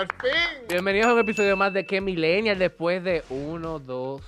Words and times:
al 0.00 0.06
fin. 0.06 0.66
Bienvenidos 0.68 1.08
a 1.08 1.14
un 1.14 1.18
episodio 1.20 1.56
más 1.56 1.72
de 1.72 1.84
Que 1.84 2.00
Millennial 2.00 2.58
después 2.58 3.02
de 3.04 3.22
uno, 3.28 3.78
dos, 3.78 4.22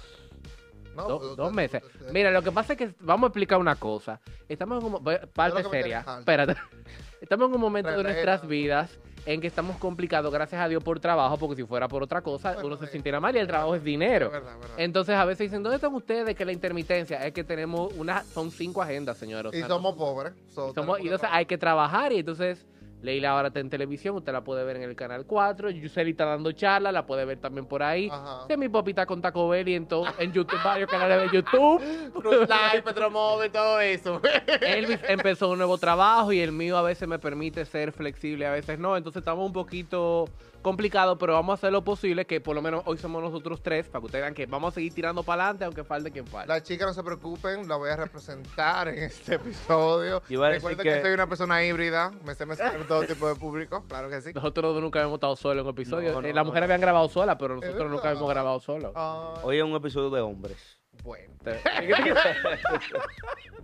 No, 0.95 1.09
do- 1.09 1.19
pues, 1.19 1.37
dos 1.37 1.53
meses. 1.53 1.83
Mira, 2.13 2.31
lo 2.31 2.43
que 2.43 2.53
pasa 2.53 2.75
es 2.75 2.79
que 2.79 2.91
vamos 3.01 3.25
a 3.25 3.29
explicar 3.29 3.59
una 3.59 3.77
cosa. 3.77 4.21
Estamos 4.49 4.85
en 4.85 4.93
un, 4.93 5.03
parte 5.33 5.65
seria. 5.65 6.05
Espérate. 6.19 6.57
Estamos 7.23 7.49
en 7.49 7.55
un 7.55 7.61
momento 7.61 7.91
de 7.91 8.03
nuestras 8.03 8.47
vidas 8.47 8.99
en 9.25 9.41
que 9.41 9.47
estamos 9.47 9.77
complicados, 9.77 10.33
gracias 10.33 10.61
a 10.61 10.67
Dios, 10.67 10.83
por 10.83 10.99
trabajo, 10.99 11.39
porque 11.39 11.55
si 11.55 11.65
fuera 11.65 11.87
por 11.87 12.03
otra 12.03 12.21
cosa, 12.23 12.55
Bueno, 12.55 12.67
uno 12.67 12.77
se 12.77 12.89
sintiera 12.89 13.21
mal 13.21 13.37
y 13.37 13.39
el 13.39 13.47
trabajo 13.47 13.77
es 13.77 13.85
dinero. 13.85 14.29
verdad, 14.33 14.55
es 14.55 14.59
verdad. 14.59 14.75
Entonces 14.79 15.15
a 15.15 15.25
veces 15.25 15.49
dicen, 15.49 15.63
¿dónde 15.63 15.77
están 15.77 15.95
ustedes? 15.95 16.35
Que 16.35 16.45
la 16.45 16.51
intermitencia 16.51 17.25
es 17.25 17.33
que 17.33 17.45
tenemos 17.45 17.93
una, 17.95 18.25
son 18.25 18.51
cinco 18.51 18.83
agendas, 18.83 19.17
señores. 19.19 19.53
O 19.53 19.57
y 19.57 19.63
somos 19.63 19.95
pobres. 19.95 20.33
so, 20.53 20.71
y 20.71 20.75
somos- 20.75 20.99
y 20.99 21.05
entonces 21.05 21.29
hay 21.31 21.47
que 21.47 21.57
trabajar 21.57 22.13
y 22.13 22.19
entonces 22.19 22.67
Leila 23.03 23.31
ahora 23.31 23.49
está 23.49 23.61
en 23.61 23.69
televisión, 23.69 24.17
usted 24.17 24.33
la 24.33 24.43
puede 24.43 24.65
ver 24.65 24.77
en 24.77 24.83
el 24.85 24.95
canal 24.97 25.27
4, 25.27 25.71
Yuseli 25.71 26.13
está 26.13 26.25
dando 26.25 26.53
charla, 26.53 26.93
la 26.93 27.05
puede 27.05 27.25
ver 27.25 27.39
también 27.39 27.67
por 27.67 27.83
ahí. 27.83 28.11
Mi 28.57 28.69
popita 28.69 29.07
con 29.07 29.21
Taco 29.21 29.49
Bell 29.49 29.69
y 29.69 29.75
en, 29.75 29.89
en 30.19 30.33
YouTube, 30.33 30.63
varios 30.63 30.89
canales 30.89 31.31
de 31.31 31.37
YouTube. 31.37 31.81
Fruit 32.15 32.49
Life, 32.49 32.83
Petromóvil, 32.83 33.51
todo 33.51 33.81
eso. 33.81 34.21
Elvis 34.61 35.01
empezó 35.09 35.51
un 35.51 35.59
nuevo 35.59 35.79
trabajo 35.79 36.33
y 36.33 36.41
el 36.41 36.53
mío 36.53 36.77
a 36.77 36.83
veces 36.83 37.09
me 37.09 37.19
permite 37.19 37.65
ser 37.65 37.93
flexible, 37.93 38.47
a 38.47 38.53
veces 38.53 38.79
no. 38.79 38.97
Entonces 38.97 39.21
estamos 39.21 39.45
un 39.45 39.53
poquito 39.53 40.29
complicados, 40.63 41.17
pero 41.19 41.33
vamos 41.33 41.51
a 41.51 41.55
hacer 41.55 41.73
lo 41.73 41.83
posible, 41.83 42.25
que 42.25 42.41
por 42.41 42.55
lo 42.55 42.63
menos 42.63 42.83
hoy 42.87 42.97
somos 42.97 43.21
nosotros 43.21 43.61
tres, 43.63 43.89
para 43.89 44.01
que 44.01 44.07
ustedes 44.07 44.23
vean 44.23 44.35
que 44.35 44.47
vamos 44.47 44.73
a 44.73 44.75
seguir 44.77 44.95
tirando 44.95 45.25
para 45.25 45.43
adelante, 45.43 45.65
aunque 45.65 45.83
falte 45.83 46.13
quien 46.13 46.25
falte. 46.25 46.47
Las 46.49 46.63
chicas 46.63 46.87
no 46.87 46.95
se 46.95 47.03
preocupen, 47.03 47.67
la 47.67 47.75
voy 47.75 47.91
a 47.91 47.97
representar 47.97 48.87
en 48.87 49.03
este 49.03 49.35
episodio. 49.35 50.23
Iba 50.29 50.47
a 50.47 50.51
decir 50.51 50.69
Recuerden 50.69 50.85
que... 50.93 50.99
que- 51.01 51.03
soy 51.03 51.15
una 51.15 51.27
persona 51.27 51.65
híbrida, 51.65 52.13
me 52.25 52.35
sé 52.37 52.47
mezclar 52.47 52.79
con 52.79 52.87
todo 52.99 53.07
tipo 53.07 53.29
de 53.29 53.35
público, 53.35 53.85
claro 53.89 54.09
que 54.11 54.21
sí. 54.21 54.33
Nosotros 54.35 54.81
nunca 54.81 55.01
habíamos 55.01 55.17
estado 55.17 55.37
solos 55.37 55.61
en 55.63 55.67
un 55.67 55.71
episodio. 55.73 56.13
No, 56.13 56.21
no, 56.23 56.29
Eh, 56.29 56.33
Las 56.35 56.45
mujeres 56.47 56.69
no. 56.69 56.75
habían 56.75 56.81
grabado 56.81 57.09
solas, 57.09 57.37
pero 57.39 57.57
nosotros 57.57 57.91
nunca 57.91 58.09
habíamos 58.11 58.29
grabado 58.31 58.61
solos. 58.61 58.93
Ah, 58.95 59.35
Hoy 59.43 59.59
es 59.59 59.65
un 59.65 59.73
episodio 59.75 60.11
de 60.11 60.21
hombres. 60.21 60.79
Bueno. 61.03 61.33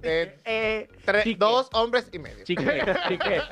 Eh, 0.00 0.36
Eh, 0.44 0.88
tres- 1.04 1.24
chique. 1.24 1.38
dos 1.40 1.68
hombres 1.72 2.08
y 2.12 2.20
medio. 2.20 2.44
Chique, 2.44 2.62
chique, 3.08 3.42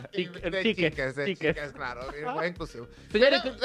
de 0.49 0.63
chique, 0.63 0.91
chiques, 0.91 1.17
de 1.17 1.25
chique. 1.27 1.49
chicas, 1.55 1.73
claro. 1.73 2.03
inclusivo. 2.47 2.87
Señores, 3.11 3.43
¿qué, 3.43 3.51
Pero, 3.51 3.57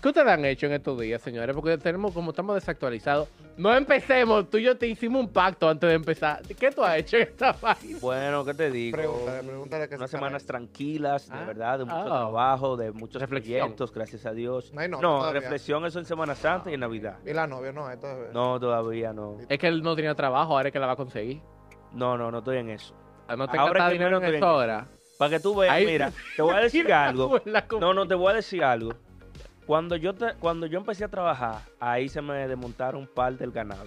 qué 0.00 0.08
ustedes 0.08 0.26
han, 0.26 0.44
hecho 0.46 0.64
en 0.66 0.72
estos 0.72 0.98
días, 0.98 1.20
señores? 1.20 1.54
Porque 1.54 1.76
tenemos, 1.76 2.14
como 2.14 2.30
estamos 2.30 2.54
desactualizados, 2.54 3.28
no 3.58 3.74
empecemos. 3.74 4.48
Tú 4.48 4.56
y 4.56 4.62
yo 4.62 4.78
te 4.78 4.86
hicimos 4.86 5.20
un 5.20 5.28
pacto 5.30 5.68
antes 5.68 5.90
de 5.90 5.94
empezar. 5.96 6.40
¿Qué 6.58 6.70
tú 6.70 6.82
has 6.82 6.96
hecho 6.96 7.18
en 7.18 7.24
esta 7.24 7.52
página? 7.52 7.98
Bueno, 8.00 8.46
¿qué 8.46 8.54
te 8.54 8.70
digo? 8.70 8.96
Pregúntale, 8.96 9.42
pregúntale 9.42 9.88
que 9.90 9.94
Unas 9.96 10.10
se 10.10 10.16
semanas 10.16 10.46
tranquilas, 10.46 11.28
de 11.28 11.36
Ah, 11.36 11.44
verdad, 11.44 11.78
de 11.80 11.84
mucho 11.84 11.96
ah. 11.98 12.04
trabajo, 12.06 12.76
de 12.78 12.92
muchos 12.92 13.20
Reflexión. 13.20 13.58
proyectos, 13.60 13.92
gracias 13.92 14.24
a 14.24 14.32
Dios. 14.32 14.72
No 14.72 14.80
hay 14.80 14.88
no, 14.88 15.00
todavía. 15.00 15.38
reflexión 15.40 15.84
eso 15.84 15.98
en 15.98 16.06
Semana 16.06 16.34
Santa 16.34 16.70
y 16.70 16.74
en 16.74 16.80
Navidad. 16.80 17.18
Y 17.26 17.34
la 17.34 17.46
novia, 17.46 17.72
no, 17.72 17.90
esto 17.90 18.06
es... 18.24 18.32
No, 18.32 18.58
todavía 18.58 19.12
no. 19.12 19.35
Es 19.48 19.58
que 19.58 19.68
él 19.68 19.82
no 19.82 19.94
tenía 19.96 20.14
trabajo, 20.14 20.56
ahora 20.56 20.68
es 20.68 20.72
que 20.72 20.78
la 20.78 20.86
va 20.86 20.92
a 20.92 20.96
conseguir. 20.96 21.40
No, 21.92 22.16
no, 22.18 22.30
no 22.30 22.38
estoy 22.38 22.58
en 22.58 22.70
eso. 22.70 22.94
Ah, 23.28 23.36
No 23.36 23.48
te 23.48 23.56
Ahora 23.58 23.86
que 23.88 23.92
dinero 23.94 24.18
en 24.22 24.34
eso 24.34 24.46
ahora. 24.46 24.86
Para 25.18 25.30
que 25.30 25.40
tú 25.40 25.54
veas, 25.56 25.74
Ahí- 25.74 25.86
mira, 25.86 26.12
te 26.36 26.42
voy 26.42 26.54
a 26.54 26.58
decir 26.60 26.92
algo. 26.92 27.40
No, 27.80 27.94
no, 27.94 28.06
te 28.06 28.14
voy 28.14 28.32
a 28.32 28.34
decir 28.34 28.62
algo. 28.62 28.92
Cuando 29.66 29.96
yo, 29.96 30.14
te- 30.14 30.34
cuando 30.34 30.66
yo 30.66 30.78
empecé 30.78 31.04
a 31.04 31.08
trabajar, 31.08 31.60
ahí 31.80 32.08
se 32.08 32.20
me 32.22 32.46
desmontaron 32.46 33.00
un 33.02 33.06
par 33.08 33.32
del 33.36 33.50
ganado. 33.50 33.84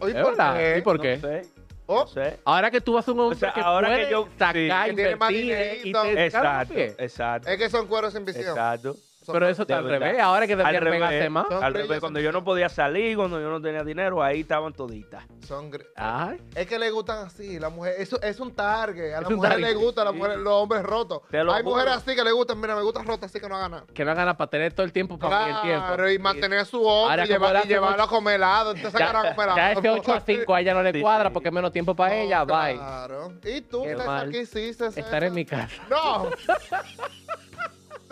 Oye, 0.00 0.12
¿Es 0.18 0.22
¿por 0.22 0.32
verdad? 0.36 0.56
qué? 0.56 0.78
¿Y 0.78 0.82
por 0.82 0.96
No 0.96 1.02
qué? 1.02 1.18
sé, 1.18 1.42
Oh, 1.86 2.00
no 2.00 2.06
sé. 2.06 2.38
Ahora 2.44 2.70
que 2.70 2.80
tú 2.80 2.92
vas 2.94 3.06
a 3.08 3.12
un 3.12 3.20
hombre 3.20 3.36
O 3.36 3.38
sea, 3.38 3.52
que 3.52 3.60
ahora 3.60 3.96
que 3.96 4.10
yo- 4.10 4.28
sacar, 4.38 4.54
sí. 4.54 4.68
Que 4.90 4.94
tiene 4.94 5.16
más 5.16 5.30
eh, 5.30 5.34
y 5.34 5.42
dinerito. 5.42 6.04
Exacto, 6.04 6.74
exacto, 6.76 7.48
es 7.50 7.58
que 7.58 7.70
son 7.70 7.86
cueros 7.86 8.12
sin 8.12 8.24
visión. 8.24 8.48
exacto. 8.48 8.96
Pero 9.30 9.48
eso 9.48 9.62
está 9.62 9.78
al 9.78 9.84
verdad. 9.84 10.00
revés. 10.06 10.20
Ahora 10.22 10.46
que 10.46 10.52
Al 10.54 10.58
deberían 10.58 10.84
revés. 10.84 11.30
más. 11.30 11.46
Al 11.50 11.74
revés, 11.74 12.00
cuando 12.00 12.18
yo 12.20 12.32
no 12.32 12.42
podía 12.42 12.68
salir, 12.68 13.16
cuando 13.16 13.40
yo 13.40 13.50
no 13.50 13.60
tenía 13.60 13.84
dinero, 13.84 14.22
ahí 14.22 14.40
estaban 14.40 14.72
toditas. 14.72 15.24
Son 15.46 15.70
Ay, 15.96 16.38
Es 16.54 16.66
que 16.66 16.78
le 16.78 16.90
gustan 16.90 17.26
así, 17.26 17.58
la 17.58 17.68
mujer, 17.68 17.94
eso 17.98 18.20
es 18.22 18.40
un 18.40 18.54
target, 18.54 19.14
a 19.14 19.20
la 19.20 19.28
mujer 19.28 19.50
target, 19.52 19.66
le 19.68 19.74
gusta, 19.74 20.02
a 20.02 20.04
la 20.06 20.10
sí. 20.12 20.16
mujer, 20.16 20.38
los 20.38 20.52
hombres 20.54 20.82
rotos. 20.82 21.20
Te 21.30 21.42
lo 21.44 21.52
Hay 21.52 21.62
juro. 21.62 21.74
mujeres 21.76 21.94
así 21.96 22.14
que 22.14 22.24
le 22.24 22.32
gustan, 22.32 22.60
mira, 22.60 22.74
me 22.74 22.82
gusta 22.82 23.02
rota 23.02 23.26
así 23.26 23.38
que 23.40 23.48
no 23.48 23.56
hagan 23.56 23.70
nada. 23.72 23.84
que 23.92 24.04
no 24.04 24.10
hagan 24.12 24.36
para 24.36 24.50
tener 24.50 24.72
todo 24.72 24.84
el 24.84 24.92
tiempo 24.92 25.18
para 25.18 25.48
el 25.48 25.60
tiempo. 25.62 25.86
Claro, 25.86 26.10
y 26.10 26.18
mantener 26.18 26.60
a 26.60 26.64
su 26.64 26.82
hombre 26.84 27.24
y, 27.24 27.26
llevar- 27.28 27.54
le 27.54 27.60
y 27.64 27.68
llevarlo 27.68 28.02
a 28.02 28.08
comer 28.08 28.34
helado. 28.36 28.70
Entonces 28.72 28.92
sacar 28.92 29.16
a 29.16 29.34
comer 29.34 29.48
Ya, 29.50 29.56
ya 29.56 29.70
helado. 29.72 29.80
ese 29.80 30.00
8 30.00 30.12
a 30.14 30.20
5 30.20 30.54
a 30.54 30.60
ella 30.60 30.74
no 30.74 30.82
le 30.82 31.00
cuadra 31.00 31.30
porque 31.30 31.48
es 31.48 31.54
menos 31.54 31.72
tiempo 31.72 31.94
para 31.94 32.14
ella, 32.14 32.44
No, 32.44 32.46
bye. 32.46 32.74
Claro. 32.74 33.32
¿Y 33.44 33.60
tú, 33.62 33.84
Qué 34.30 34.40
hiciste? 34.40 34.86
Estar 34.86 35.24
en 35.24 35.34
mi 35.34 35.44
casa. 35.44 35.82
No. 35.90 36.30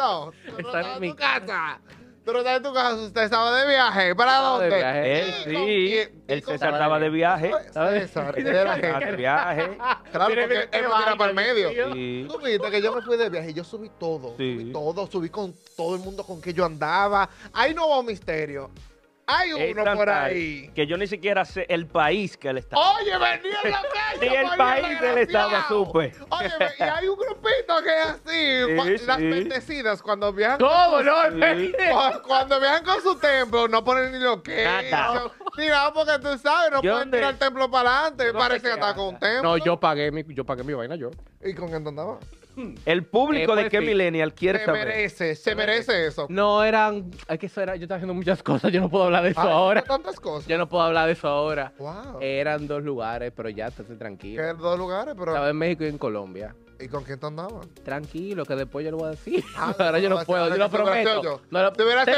no. 0.01 0.33
Tú 0.57 0.63
no 0.63 0.79
en 0.79 1.01
mi 1.01 1.11
tu 1.11 1.17
casa. 1.17 1.81
Tú 2.25 2.33
no 2.33 2.39
estás 2.41 2.57
en 2.59 2.63
tu 2.63 2.75
casa. 2.75 2.95
Usted 2.97 3.23
estaba 3.23 3.59
de 3.59 3.69
viaje. 3.69 4.15
¿Para 4.15 4.33
Estaba 4.33 4.59
de 4.59 4.69
dónde? 4.71 4.77
viaje. 4.77 5.21
Él 5.21 5.29
¿Y 5.29 5.55
con 5.55 5.65
sí, 5.67 5.99
el 6.29 6.43
César 6.45 6.73
estaba 6.75 6.99
de 6.99 7.11
viaje. 7.11 7.53
César, 7.73 8.39
era 8.39 8.77
de 8.77 9.17
viaje. 9.17 9.79
Claro, 10.13 10.35
porque 10.35 10.55
él 10.55 10.69
tira 10.71 10.89
vaina, 10.89 11.17
para 11.17 11.31
el 11.31 11.37
medio. 11.37 12.29
Tú 12.29 12.39
viste 12.41 12.71
que 12.71 12.83
yo 12.83 12.95
me 12.95 13.03
fui 13.03 13.17
de 13.17 13.31
viaje 13.31 13.51
y 13.51 13.55
yo 13.55 13.65
subí 13.65 13.91
todo. 13.99 14.37
Subí 14.37 14.71
todo, 14.73 15.07
subí 15.07 15.29
con 15.31 15.55
todo 15.77 15.95
el 15.97 16.03
mundo 16.03 16.25
con 16.25 16.41
que 16.41 16.53
yo 16.53 16.65
andaba. 16.65 17.29
Ahí 17.53 17.75
no 17.75 17.87
un 17.99 18.07
misterio. 18.07 18.71
Hay 19.39 19.53
uno 19.53 19.85
por 19.95 20.09
ahí. 20.11 20.71
Que 20.75 20.87
yo 20.87 20.97
ni 20.97 21.07
siquiera 21.07 21.45
sé 21.45 21.67
el 21.69 21.87
país 21.87 22.37
que 22.37 22.49
él 22.49 22.59
estaba. 22.59 22.95
Oye, 22.97 23.13
venía 23.13 23.59
en 23.65 23.71
la 23.71 23.83
Ni 24.21 24.27
calle. 24.29 24.41
el 24.41 24.47
coño, 24.47 24.57
país 24.57 25.01
del 25.01 25.19
estado 25.19 25.49
desgraciado. 25.51 25.85
supe. 25.87 26.13
Oye, 26.31 26.51
y 26.79 26.83
hay 26.83 27.09
un 27.09 27.19
grupito 27.19 27.83
que 27.83 28.01
es 28.01 28.07
así. 28.07 28.99
Sí, 28.99 29.07
Las 29.07 29.17
sí. 29.19 29.27
bendecidas 29.27 30.03
cuando 30.03 30.33
viajan. 30.33 30.59
¿Cómo 30.59 31.03
no? 31.03 31.15
Sí. 31.61 31.73
Cuando 32.27 32.61
viajan 32.61 32.85
con 32.85 33.01
su 33.03 33.17
templo, 33.19 33.69
no 33.69 33.85
ponen 33.85 34.13
ni 34.13 34.19
lo 34.19 34.43
que 34.43 34.65
Nada. 34.65 35.31
Ni 35.57 35.67
porque 35.95 36.19
tú 36.21 36.39
sabes, 36.39 36.71
no 36.71 36.83
Yo 36.83 36.93
pueden 36.93 37.11
tirar 37.11 37.33
el 37.33 37.39
templo 37.39 37.71
para 37.71 37.91
adelante. 37.91 38.33
No 38.33 38.39
Parece 38.39 38.67
que 38.69 38.73
está 38.73 38.95
con 38.95 39.15
un 39.15 39.19
templo. 39.19 39.43
No, 39.43 39.57
yo 39.59 39.79
pagué 39.79 40.11
mi, 40.11 40.25
yo 40.29 40.45
pagué 40.45 40.63
mi 40.65 40.73
vaina 40.75 40.97
yo. 40.97 41.11
¿Y 41.43 41.55
con 41.55 41.69
quién 41.69 41.83
tú 41.83 41.91
andabas? 41.91 42.19
El 42.85 43.05
público 43.07 43.53
Eh, 43.53 43.57
de 43.57 43.63
pues 43.63 43.71
qué 43.71 43.79
sí. 43.81 43.87
millennial 43.87 44.35
quiere 44.35 44.59
Se 44.61 44.65
saber. 44.65 44.87
merece, 44.89 45.35
se 45.35 45.55
merece 45.55 46.07
eso. 46.07 46.27
No 46.29 46.63
eran. 46.65 47.11
Es 47.29 47.39
que 47.39 47.47
eso 47.47 47.61
era. 47.61 47.77
Yo 47.77 47.83
estaba 47.83 47.97
haciendo 47.97 48.15
muchas 48.15 48.43
cosas. 48.43 48.73
Yo 48.73 48.81
no 48.81 48.89
puedo 48.89 49.05
hablar 49.05 49.23
de 49.25 49.31
eso 49.31 49.41
Ay, 49.41 49.49
ahora. 49.51 49.83
tantas 49.83 50.19
cosas. 50.21 50.47
Yo 50.49 50.59
no 50.59 50.69
puedo 50.69 50.83
hablar 50.85 51.07
de 51.07 51.13
eso 51.13 51.29
ahora. 51.29 51.73
Wow. 51.79 52.19
Eran 52.21 52.67
dos 52.67 52.83
lugares, 52.83 53.33
pero 53.35 53.49
ya 53.49 53.69
estoy 53.69 53.85
tranquilo. 53.97 54.43
¿Qué 54.43 54.55
dos 54.55 54.79
lugares? 54.79 55.15
Pero, 55.19 55.33
Estaba 55.33 55.49
en 55.51 55.57
México 55.57 55.85
y 55.85 55.89
en 55.89 55.99
Colombia. 55.99 56.55
¿Y 56.83 56.89
con 56.89 57.05
quién 57.05 57.21
tú 57.21 57.27
andabas? 57.27 57.69
Tranquilo, 57.85 58.47
que 58.47 58.55
después 58.57 58.83
yo 58.85 58.91
lo 58.91 58.97
voy 58.97 59.09
a 59.09 59.11
decir. 59.11 59.45
Ah, 59.55 59.75
ahora 59.79 59.99
yo 59.99 60.09
no 60.09 60.25
puedo, 60.25 60.49
yo 60.49 60.57
lo 60.57 60.71
que 60.71 60.77
te 60.79 60.83
prometo. 60.83 61.23
yo. 61.23 61.41
No 61.51 61.63
lo, 61.63 61.73
Te 61.75 61.85
te 61.85 62.05
te. 62.07 62.13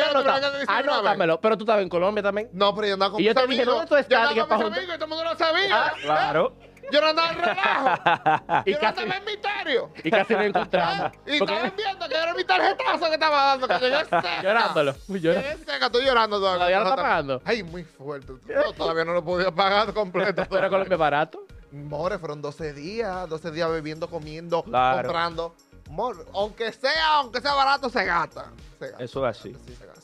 Anótamelo. 0.69 1.41
Pero 1.41 1.57
tú 1.59 1.65
estabas 1.65 1.83
en 1.83 1.89
Colombia 1.89 2.23
también. 2.23 2.49
No, 2.53 2.73
pero 2.75 2.87
yo 2.87 2.95
andaba 2.95 3.13
con 3.13 3.21
Y 3.21 3.25
yo 3.25 3.35
te 3.35 3.41
dije, 3.49 3.63
amigos. 3.63 3.75
¿dónde 3.75 3.89
tú 3.89 3.97
estás? 3.97 4.09
Yo 4.11 4.17
andaba 4.19 4.35
Dije, 4.35 4.47
con 4.47 4.59
mis 4.59 4.79
amigos 4.79 4.95
y 4.95 4.99
todo 4.99 5.05
el 5.05 5.11
mundo 5.11 5.25
lo 5.25 5.37
sabía. 5.37 5.93
Claro. 6.03 6.55
Yo 6.93 7.01
no 7.01 7.07
andaba 7.09 7.29
en 7.33 7.39
relajo. 7.39 8.63
Y 8.67 8.73
yo 8.73 8.79
casi- 8.81 8.97
no 8.97 9.03
andaba 9.03 9.17
en 9.19 9.25
misterio. 9.25 9.91
Y 10.05 10.11
casi 10.11 10.35
lo 10.35 10.43
encontramos. 10.43 11.13
Y 11.27 11.31
estaban 11.37 11.73
viendo 11.77 12.09
que 12.09 12.15
era 12.15 12.35
mi 12.35 12.45
tarjetazo 12.45 13.07
que 13.07 13.15
estaba 13.15 13.45
dando. 13.47 13.69
Que 13.69 13.79
llegué 13.79 13.99
seca. 14.05 14.43
Llorándolo. 14.43 14.95
Llorando. 15.09 15.59
Seca, 15.65 15.87
estoy 15.87 16.05
llorando 16.05 16.37
todavía. 16.39 16.59
¿Todavía 16.59 16.79
lo 16.81 16.85
está 16.91 16.97
pagando? 17.03 17.43
Ay, 17.45 17.63
muy 17.63 17.85
fuerte. 17.85 18.33
No, 18.55 18.73
todavía 18.75 19.05
no 19.05 19.13
lo 19.15 19.25
podía 19.25 19.51
pagar 19.51 19.93
completo. 19.95 20.45
Pero 20.49 20.69
Colombia 20.71 20.97
barato. 20.97 21.47
More, 21.73 22.19
fueron 22.19 22.43
12 22.43 22.75
días, 22.75 23.27
12 23.31 23.51
días 23.51 23.71
bebiendo, 23.71 24.09
comiendo, 24.11 24.63
Claro. 24.63 25.03
comprando. 25.09 25.55
More, 25.89 26.19
aunque 26.35 26.71
sea, 26.73 27.17
aunque 27.17 27.41
sea 27.41 27.55
barato, 27.55 27.89
se 27.89 28.05
gasta. 28.05 28.47
Se 28.79 28.89
gasta. 28.89 29.03
Eso 29.05 29.27
es 29.27 29.39
así. 29.39 29.57
Sí, 29.67 29.75
se 29.75 29.87
gasta. 29.87 30.03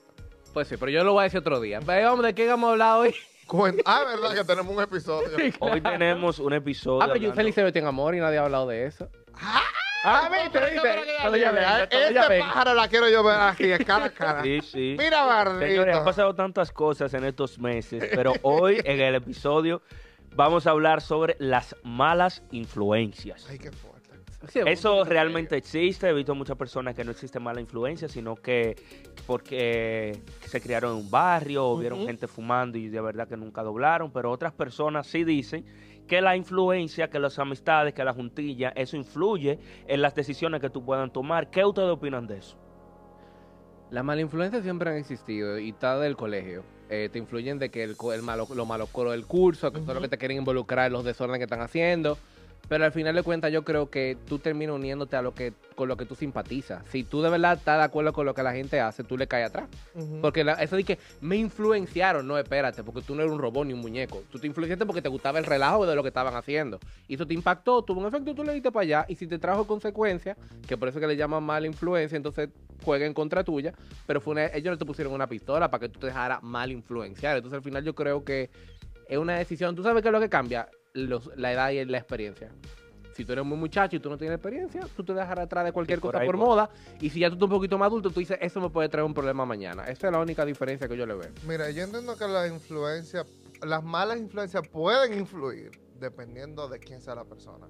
Pues 0.54 0.66
sí, 0.68 0.76
pero 0.78 0.90
yo 0.90 1.04
lo 1.04 1.12
voy 1.12 1.20
a 1.20 1.24
decir 1.24 1.40
otro 1.40 1.60
día. 1.60 1.80
Pero, 1.84 2.08
vamos, 2.10 2.24
¿de 2.24 2.34
qué 2.34 2.48
vamos 2.48 2.68
a 2.68 2.72
hablar 2.72 2.96
hoy? 3.00 3.14
Cuen- 3.48 3.80
Ah, 3.86 4.04
verdad 4.04 4.34
que 4.36 4.44
tenemos 4.44 4.76
un 4.76 4.82
episodio. 4.82 5.30
Hoy 5.60 5.80
tenemos 5.80 6.38
un 6.38 6.52
episodio. 6.52 7.02
Ah, 7.02 7.06
pero 7.06 7.14
hablando- 7.16 7.28
Yuseli 7.34 7.52
se 7.52 7.64
metió 7.64 7.80
en 7.80 7.88
amor 7.88 8.14
y 8.14 8.20
nadie 8.20 8.36
ha 8.38 8.44
hablado 8.44 8.68
de 8.68 8.86
eso. 8.86 9.08
Ah, 10.04 10.28
viste, 10.30 10.50
Pero 10.60 10.66
viste. 10.70 11.34
ya 11.34 12.22
Este 12.22 12.38
pájaro 12.38 12.74
la 12.74 12.88
quiero 12.88 13.08
yo 13.08 13.24
ver 13.24 13.40
aquí, 13.40 13.70
cara 13.84 14.04
a 14.04 14.10
cara. 14.10 14.42
Sí, 14.42 14.60
sí. 14.60 14.96
Mira, 14.98 15.44
Señores, 15.58 15.96
han 15.96 16.04
pasado 16.04 16.34
tantas 16.34 16.70
cosas 16.70 17.12
en 17.14 17.24
estos 17.24 17.58
meses, 17.58 18.08
pero 18.14 18.32
hoy 18.42 18.80
en 18.84 19.00
el 19.00 19.14
episodio 19.16 19.82
vamos 20.36 20.66
a 20.66 20.70
hablar 20.70 21.00
sobre 21.00 21.34
las 21.40 21.74
malas 21.82 22.42
influencias. 22.52 23.46
Ay, 23.50 23.58
qué 23.58 23.72
fuerte. 23.72 23.97
Sí, 24.46 24.60
Eso 24.64 25.04
realmente 25.04 25.56
existe. 25.56 26.08
He 26.08 26.12
visto 26.12 26.34
muchas 26.34 26.56
personas 26.56 26.94
que 26.94 27.04
no 27.04 27.10
existe 27.10 27.40
mala 27.40 27.60
influencia, 27.60 28.08
sino 28.08 28.36
que 28.36 28.76
porque 29.26 30.22
se 30.46 30.60
criaron 30.60 30.92
en 30.92 30.98
un 30.98 31.10
barrio 31.10 31.66
o 31.66 31.76
vieron 31.76 32.06
gente 32.06 32.28
fumando 32.28 32.78
y 32.78 32.88
de 32.88 33.00
verdad 33.00 33.26
que 33.26 33.36
nunca 33.36 33.62
doblaron. 33.62 34.12
Pero 34.12 34.30
otras 34.30 34.52
personas 34.52 35.08
sí 35.08 35.24
dicen 35.24 35.64
que 36.06 36.20
la 36.20 36.36
influencia, 36.36 37.10
que 37.10 37.18
las 37.18 37.38
amistades, 37.38 37.94
que 37.94 38.04
la 38.04 38.14
juntilla, 38.14 38.70
eso 38.76 38.96
influye 38.96 39.58
en 39.86 40.02
las 40.02 40.14
decisiones 40.14 40.60
que 40.60 40.70
tú 40.70 40.84
puedan 40.84 41.12
tomar. 41.12 41.50
¿Qué 41.50 41.64
ustedes 41.64 41.90
opinan 41.90 42.26
de 42.28 42.38
eso? 42.38 42.56
Las 43.90 44.04
malas 44.04 44.22
influencias 44.22 44.62
siempre 44.62 44.90
han 44.90 44.96
existido 44.96 45.58
y 45.58 45.70
está 45.70 45.98
del 45.98 46.16
colegio. 46.16 46.62
Eh, 46.90 47.08
te 47.12 47.18
influyen 47.18 47.58
de 47.58 47.70
que 47.70 47.82
el, 47.82 47.96
el 48.14 48.22
malo, 48.22 48.46
lo 48.54 48.66
malo 48.66 48.86
coro 48.86 49.10
del 49.10 49.26
curso, 49.26 49.72
que 49.72 49.80
todo 49.80 49.94
lo 49.94 50.00
que 50.00 50.08
te 50.08 50.16
quieren 50.16 50.38
involucrar 50.38 50.86
en 50.86 50.92
los 50.92 51.04
desórdenes 51.04 51.38
que 51.38 51.44
están 51.44 51.60
haciendo. 51.60 52.16
Pero 52.68 52.84
al 52.84 52.92
final 52.92 53.14
de 53.14 53.22
cuentas 53.22 53.50
yo 53.50 53.64
creo 53.64 53.88
que 53.88 54.16
tú 54.28 54.38
terminas 54.38 54.76
uniéndote 54.76 55.16
a 55.16 55.22
lo 55.22 55.34
que 55.34 55.54
con 55.74 55.88
lo 55.88 55.96
que 55.96 56.04
tú 56.04 56.14
simpatizas. 56.14 56.82
Si 56.90 57.02
tú 57.04 57.22
de 57.22 57.30
verdad 57.30 57.56
estás 57.56 57.78
de 57.78 57.84
acuerdo 57.84 58.12
con 58.12 58.26
lo 58.26 58.34
que 58.34 58.42
la 58.42 58.52
gente 58.52 58.78
hace, 58.80 59.04
tú 59.04 59.16
le 59.16 59.26
caes 59.26 59.46
atrás. 59.46 59.68
Porque 60.20 60.42
la- 60.44 60.54
eso 60.54 60.76
de 60.76 60.84
que 60.84 60.98
me 61.20 61.36
influenciaron, 61.36 62.26
no, 62.26 62.36
espérate, 62.36 62.82
porque 62.84 63.00
tú 63.02 63.14
no 63.14 63.22
eres 63.22 63.32
un 63.32 63.38
robot 63.40 63.66
ni 63.66 63.72
un 63.72 63.80
muñeco. 63.80 64.22
Tú 64.30 64.38
te 64.38 64.46
influenciaste 64.46 64.84
porque 64.84 65.00
te 65.00 65.08
gustaba 65.08 65.38
el 65.38 65.44
relajo 65.46 65.86
de 65.86 65.94
lo 65.94 66.02
que 66.02 66.08
estaban 66.08 66.34
haciendo. 66.34 66.78
Y 67.06 67.14
eso 67.14 67.26
te 67.26 67.34
impactó, 67.34 67.82
tuvo 67.82 68.00
un 68.00 68.06
efecto, 68.06 68.34
tú 68.34 68.44
le 68.44 68.52
diste 68.52 68.70
para 68.72 68.82
allá. 68.82 69.04
Y 69.08 69.14
si 69.14 69.26
te 69.26 69.38
trajo 69.38 69.66
consecuencias, 69.66 70.36
que 70.66 70.76
por 70.76 70.88
eso 70.88 71.00
que 71.00 71.06
le 71.06 71.16
llaman 71.16 71.42
mala 71.44 71.66
influencia, 71.66 72.16
entonces 72.16 72.50
juega 72.84 73.06
en 73.06 73.14
contra 73.14 73.44
tuya. 73.44 73.72
Pero 74.06 74.20
fue 74.20 74.32
una- 74.32 74.46
ellos 74.46 74.72
no 74.72 74.78
te 74.78 74.84
pusieron 74.84 75.12
una 75.14 75.26
pistola 75.26 75.70
para 75.70 75.82
que 75.82 75.88
tú 75.88 76.00
te 76.00 76.08
dejaras 76.08 76.42
mal 76.42 76.70
influenciar. 76.72 77.36
Entonces 77.36 77.56
al 77.56 77.62
final 77.62 77.82
yo 77.84 77.94
creo 77.94 78.24
que 78.24 78.50
es 79.08 79.16
una 79.18 79.36
decisión. 79.38 79.74
¿Tú 79.74 79.82
sabes 79.82 80.02
qué 80.02 80.08
es 80.08 80.12
lo 80.12 80.20
que 80.20 80.28
cambia? 80.28 80.68
Los- 81.06 81.30
la 81.36 81.52
edad 81.52 81.70
y 81.70 81.84
la 81.84 81.98
experiencia. 81.98 82.50
Si 83.14 83.24
tú 83.24 83.32
eres 83.32 83.44
muy 83.44 83.56
muchacho 83.58 83.96
y 83.96 84.00
tú 84.00 84.08
no 84.08 84.16
tienes 84.16 84.36
experiencia, 84.36 84.86
tú 84.96 85.02
te 85.04 85.12
dejarás 85.12 85.46
atrás 85.46 85.64
de 85.64 85.72
cualquier 85.72 85.98
Sí, 85.98 86.02
por 86.02 86.12
cosa 86.12 86.24
por 86.24 86.36
moda. 86.36 86.70
Y 87.00 87.10
si 87.10 87.18
ya 87.20 87.28
tú 87.28 87.34
estás 87.34 87.46
un 87.46 87.50
poquito 87.50 87.76
más 87.76 87.86
adulto, 87.86 88.10
tú 88.10 88.20
dices, 88.20 88.38
eso 88.40 88.60
me 88.60 88.70
puede 88.70 88.88
traer 88.88 89.04
un 89.04 89.12
problema 89.14 89.44
mañana. 89.44 89.84
Esa 89.84 90.06
es 90.06 90.12
la 90.12 90.20
única 90.20 90.44
diferencia 90.44 90.86
que 90.86 90.96
yo 90.96 91.04
le 91.04 91.14
veo. 91.14 91.30
Mira, 91.46 91.68
yo 91.70 91.82
entiendo 91.82 92.16
que 92.16 92.28
la 92.28 92.46
influencia, 92.46 93.24
las 93.66 93.82
malas 93.82 94.18
influencias 94.18 94.62
pueden 94.68 95.18
influir 95.18 95.72
dependiendo 95.98 96.68
de 96.68 96.78
quién 96.78 97.00
sea 97.00 97.16
la 97.16 97.24
persona. 97.24 97.66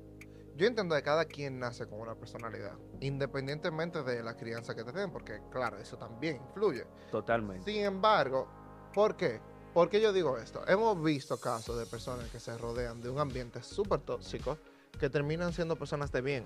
Yo 0.54 0.66
entiendo 0.66 0.94
que 0.96 1.02
cada 1.02 1.24
quien 1.24 1.58
nace 1.58 1.86
con 1.86 2.00
una 2.00 2.14
personalidad, 2.14 2.74
independientemente 3.00 4.02
de 4.02 4.22
la 4.22 4.36
crianza 4.36 4.74
que 4.74 4.84
te 4.84 4.92
den, 4.92 5.10
porque 5.10 5.40
claro, 5.50 5.78
eso 5.78 5.96
también 5.96 6.36
influye. 6.48 6.84
Totalmente. 7.10 7.64
Sin 7.70 7.82
embargo, 7.84 8.48
¿por 8.92 9.16
qué? 9.16 9.40
¿Por 9.74 9.90
qué 9.90 10.00
yo 10.00 10.12
digo 10.12 10.38
esto? 10.38 10.62
Hemos 10.66 11.02
visto 11.02 11.38
casos 11.38 11.78
de 11.78 11.86
personas 11.86 12.28
que 12.30 12.40
se 12.40 12.56
rodean 12.56 13.00
de 13.00 13.10
un 13.10 13.18
ambiente 13.18 13.62
súper 13.62 14.00
tóxico 14.00 14.58
que 14.98 15.10
terminan 15.10 15.52
siendo 15.52 15.76
personas 15.76 16.10
de 16.10 16.20
bien. 16.20 16.44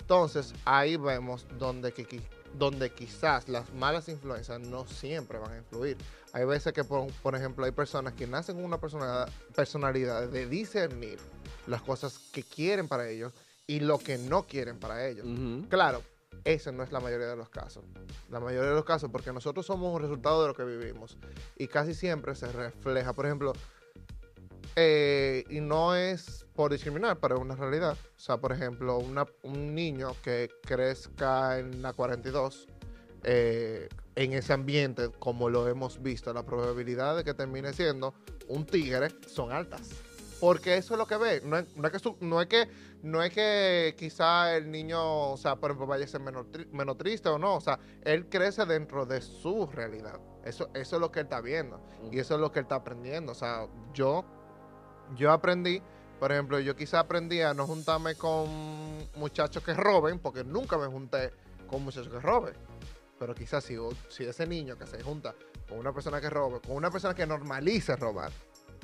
Entonces, 0.00 0.54
ahí 0.64 0.96
vemos 0.96 1.46
donde, 1.58 1.92
donde 2.54 2.90
quizás 2.92 3.48
las 3.48 3.72
malas 3.74 4.08
influencias 4.08 4.60
no 4.60 4.86
siempre 4.86 5.38
van 5.38 5.52
a 5.52 5.56
influir. 5.58 5.96
Hay 6.32 6.44
veces 6.44 6.72
que, 6.72 6.84
por, 6.84 7.12
por 7.22 7.34
ejemplo, 7.34 7.64
hay 7.64 7.72
personas 7.72 8.14
que 8.14 8.26
nacen 8.26 8.56
con 8.56 8.64
una 8.64 8.78
personalidad, 8.78 9.28
personalidad 9.54 10.28
de 10.28 10.46
discernir 10.46 11.18
las 11.66 11.82
cosas 11.82 12.18
que 12.32 12.42
quieren 12.42 12.88
para 12.88 13.08
ellos 13.08 13.32
y 13.66 13.80
lo 13.80 13.98
que 13.98 14.16
no 14.16 14.46
quieren 14.46 14.78
para 14.78 15.06
ellos. 15.06 15.26
Claro, 15.68 16.02
ese 16.46 16.70
no 16.70 16.84
es 16.84 16.92
la 16.92 17.00
mayoría 17.00 17.26
de 17.26 17.36
los 17.36 17.48
casos. 17.48 17.84
La 18.30 18.38
mayoría 18.38 18.70
de 18.70 18.76
los 18.76 18.84
casos, 18.84 19.10
porque 19.10 19.32
nosotros 19.32 19.66
somos 19.66 19.92
un 19.92 20.00
resultado 20.00 20.42
de 20.42 20.48
lo 20.48 20.54
que 20.54 20.64
vivimos. 20.64 21.18
Y 21.58 21.66
casi 21.66 21.92
siempre 21.92 22.36
se 22.36 22.46
refleja, 22.52 23.12
por 23.12 23.26
ejemplo, 23.26 23.52
eh, 24.76 25.42
y 25.50 25.60
no 25.60 25.96
es 25.96 26.46
por 26.54 26.70
discriminar, 26.70 27.18
pero 27.18 27.34
es 27.34 27.40
una 27.40 27.56
realidad. 27.56 27.96
O 28.16 28.20
sea, 28.20 28.36
por 28.36 28.52
ejemplo, 28.52 28.98
un 28.98 29.74
niño 29.74 30.14
que 30.22 30.48
crezca 30.62 31.58
en 31.58 31.82
la 31.82 31.92
42, 31.92 32.68
eh, 33.24 33.88
en 34.14 34.32
ese 34.32 34.52
ambiente, 34.52 35.10
como 35.18 35.50
lo 35.50 35.66
hemos 35.66 36.00
visto, 36.00 36.32
la 36.32 36.44
probabilidad 36.46 37.16
de 37.16 37.24
que 37.24 37.34
termine 37.34 37.72
siendo 37.72 38.14
un 38.46 38.64
tigre 38.66 39.08
son 39.26 39.50
altas. 39.50 39.90
Porque 40.40 40.76
eso 40.76 40.94
es 40.94 40.98
lo 40.98 41.06
que 41.06 41.16
ve. 41.16 41.40
No 41.44 41.56
es, 41.58 41.76
no 41.76 41.86
es 41.88 41.92
que, 41.92 42.16
no 42.20 42.40
es 42.40 42.46
que 42.48 42.68
no 43.02 43.22
es 43.22 43.32
que 43.32 43.94
quizá 43.96 44.56
el 44.56 44.70
niño, 44.70 45.30
o 45.30 45.36
sea, 45.36 45.56
por 45.56 45.70
ejemplo, 45.70 45.86
vaya 45.86 46.04
a 46.04 46.08
ser 46.08 46.20
menos, 46.20 46.46
tri- 46.46 46.68
menos 46.72 46.98
triste 46.98 47.28
o 47.28 47.38
no. 47.38 47.54
O 47.56 47.60
sea, 47.60 47.78
él 48.02 48.28
crece 48.28 48.64
dentro 48.66 49.06
de 49.06 49.20
su 49.20 49.66
realidad. 49.66 50.18
Eso, 50.44 50.68
eso 50.74 50.96
es 50.96 51.00
lo 51.00 51.10
que 51.10 51.20
él 51.20 51.26
está 51.26 51.40
viendo. 51.40 51.80
Y 52.10 52.18
eso 52.18 52.34
es 52.34 52.40
lo 52.40 52.52
que 52.52 52.58
él 52.58 52.64
está 52.64 52.76
aprendiendo. 52.76 53.32
O 53.32 53.34
sea, 53.34 53.66
yo, 53.94 54.24
yo 55.16 55.32
aprendí, 55.32 55.80
por 56.18 56.32
ejemplo, 56.32 56.58
yo 56.58 56.74
quizá 56.76 57.00
aprendí 57.00 57.40
a 57.40 57.54
no 57.54 57.66
juntarme 57.66 58.14
con 58.16 58.48
muchachos 59.16 59.62
que 59.62 59.74
roben, 59.74 60.18
porque 60.18 60.44
nunca 60.44 60.76
me 60.76 60.86
junté 60.86 61.32
con 61.66 61.82
muchachos 61.82 62.08
que 62.12 62.20
roben. 62.20 62.54
Pero 63.18 63.34
quizás 63.34 63.64
si, 63.64 63.76
si 64.08 64.24
ese 64.24 64.46
niño 64.46 64.76
que 64.76 64.86
se 64.86 65.02
junta 65.02 65.34
con 65.68 65.78
una 65.78 65.92
persona 65.92 66.20
que 66.20 66.28
robe, 66.28 66.60
con 66.60 66.76
una 66.76 66.90
persona 66.90 67.14
que 67.14 67.26
normalice 67.26 67.96
robar, 67.96 68.30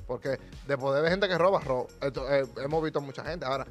porque 0.07 0.39
de 0.67 0.79
poder 0.79 1.03
ver 1.03 1.11
gente 1.13 1.29
que 1.29 1.39
roba, 1.39 1.61
roba. 1.61 1.87
Eh, 2.03 2.45
hemos 2.65 2.83
visto 2.83 3.01
mucha 3.01 3.25
gente. 3.25 3.45
Ahora, 3.47 3.67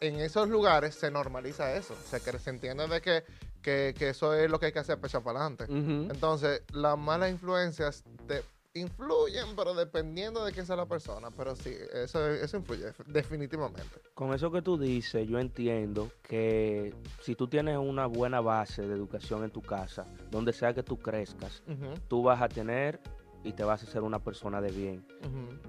en 0.00 0.16
esos 0.20 0.48
lugares 0.48 0.94
se 0.94 1.10
normaliza 1.10 1.74
eso. 1.74 1.94
Se, 2.08 2.18
se 2.38 2.50
entiende 2.50 2.86
de 2.88 3.00
que, 3.00 3.24
que, 3.62 3.94
que 3.98 4.08
eso 4.10 4.34
es 4.34 4.50
lo 4.50 4.58
que 4.58 4.66
hay 4.66 4.72
que 4.72 4.78
hacer 4.80 4.96
para 4.96 5.08
echar 5.08 5.22
para 5.22 5.40
adelante. 5.40 5.64
Entonces, 5.68 6.62
las 6.72 6.96
malas 6.98 7.30
influencias 7.30 8.04
te 8.26 8.42
influyen, 8.74 9.54
pero 9.54 9.74
dependiendo 9.74 10.44
de 10.46 10.52
quién 10.52 10.64
sea 10.64 10.76
la 10.76 10.86
persona. 10.86 11.28
Pero 11.36 11.54
sí, 11.54 11.74
eso, 11.92 12.26
eso 12.30 12.56
influye, 12.56 12.84
def- 12.86 13.06
definitivamente. 13.06 14.00
Con 14.14 14.32
eso 14.32 14.50
que 14.50 14.62
tú 14.62 14.78
dices, 14.78 15.28
yo 15.28 15.38
entiendo 15.38 16.10
que 16.22 16.94
si 17.20 17.34
tú 17.34 17.48
tienes 17.48 17.76
una 17.76 18.06
buena 18.06 18.40
base 18.40 18.82
de 18.82 18.94
educación 18.94 19.44
en 19.44 19.50
tu 19.50 19.60
casa, 19.60 20.06
donde 20.30 20.52
sea 20.54 20.72
que 20.72 20.82
tú 20.82 20.98
crezcas, 20.98 21.62
tú 22.08 22.22
vas 22.22 22.40
a 22.40 22.48
tener 22.48 22.98
y 23.44 23.52
te 23.52 23.64
vas 23.64 23.82
a 23.82 23.86
ser 23.86 24.02
una 24.02 24.18
persona 24.18 24.60
de 24.60 24.70
bien. 24.70 25.04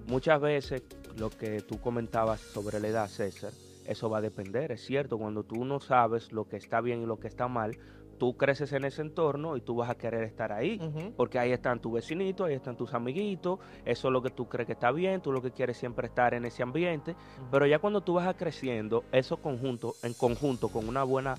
Muchas 0.07 0.39
veces 0.41 0.83
lo 1.17 1.29
que 1.29 1.61
tú 1.61 1.79
comentabas 1.79 2.39
sobre 2.39 2.79
la 2.79 2.87
edad, 2.87 3.07
César, 3.07 3.51
eso 3.85 4.09
va 4.09 4.19
a 4.19 4.21
depender, 4.21 4.71
es 4.71 4.85
cierto, 4.85 5.17
cuando 5.17 5.43
tú 5.43 5.65
no 5.65 5.79
sabes 5.79 6.31
lo 6.31 6.47
que 6.47 6.57
está 6.57 6.81
bien 6.81 7.01
y 7.01 7.05
lo 7.05 7.19
que 7.19 7.27
está 7.27 7.47
mal, 7.47 7.77
tú 8.17 8.37
creces 8.37 8.71
en 8.73 8.85
ese 8.85 9.01
entorno 9.01 9.57
y 9.57 9.61
tú 9.61 9.75
vas 9.75 9.89
a 9.89 9.95
querer 9.95 10.23
estar 10.23 10.51
ahí. 10.51 10.79
Porque 11.17 11.39
ahí 11.39 11.51
están 11.51 11.81
tus 11.81 11.93
vecinitos, 11.93 12.47
ahí 12.47 12.53
están 12.53 12.77
tus 12.77 12.93
amiguitos, 12.93 13.59
eso 13.85 14.07
es 14.07 14.11
lo 14.13 14.21
que 14.21 14.29
tú 14.29 14.47
crees 14.47 14.67
que 14.67 14.73
está 14.73 14.91
bien, 14.91 15.21
tú 15.21 15.31
lo 15.31 15.41
que 15.41 15.51
quieres 15.51 15.77
siempre 15.77 16.07
estar 16.07 16.33
en 16.33 16.45
ese 16.45 16.63
ambiente, 16.63 17.15
pero 17.51 17.65
ya 17.65 17.79
cuando 17.79 18.01
tú 18.01 18.13
vas 18.13 18.33
creciendo, 18.35 19.03
eso 19.11 19.37
conjunto, 19.37 19.95
en 20.03 20.13
conjunto 20.13 20.69
con 20.69 20.87
una 20.87 21.03
buena 21.03 21.35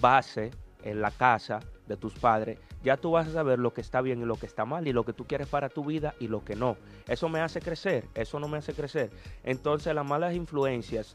base 0.00 0.50
en 0.82 1.00
la 1.00 1.10
casa 1.10 1.60
de 1.86 1.96
tus 1.96 2.14
padres, 2.14 2.58
ya 2.82 2.96
tú 2.96 3.10
vas 3.12 3.28
a 3.28 3.32
saber 3.32 3.58
lo 3.58 3.72
que 3.74 3.80
está 3.80 4.00
bien 4.00 4.20
y 4.22 4.24
lo 4.24 4.36
que 4.36 4.46
está 4.46 4.64
mal 4.64 4.86
y 4.86 4.92
lo 4.92 5.04
que 5.04 5.12
tú 5.12 5.26
quieres 5.26 5.48
para 5.48 5.68
tu 5.68 5.84
vida 5.84 6.14
y 6.20 6.28
lo 6.28 6.44
que 6.44 6.56
no. 6.56 6.76
Eso 7.08 7.28
me 7.28 7.40
hace 7.40 7.60
crecer, 7.60 8.04
eso 8.14 8.38
no 8.40 8.48
me 8.48 8.58
hace 8.58 8.72
crecer. 8.74 9.10
Entonces 9.44 9.94
las 9.94 10.06
malas 10.06 10.34
influencias 10.34 11.14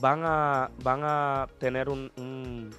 van 0.00 0.20
a, 0.24 0.70
van 0.82 1.00
a 1.04 1.46
tener 1.58 1.88
un, 1.88 2.10
un- 2.16 2.70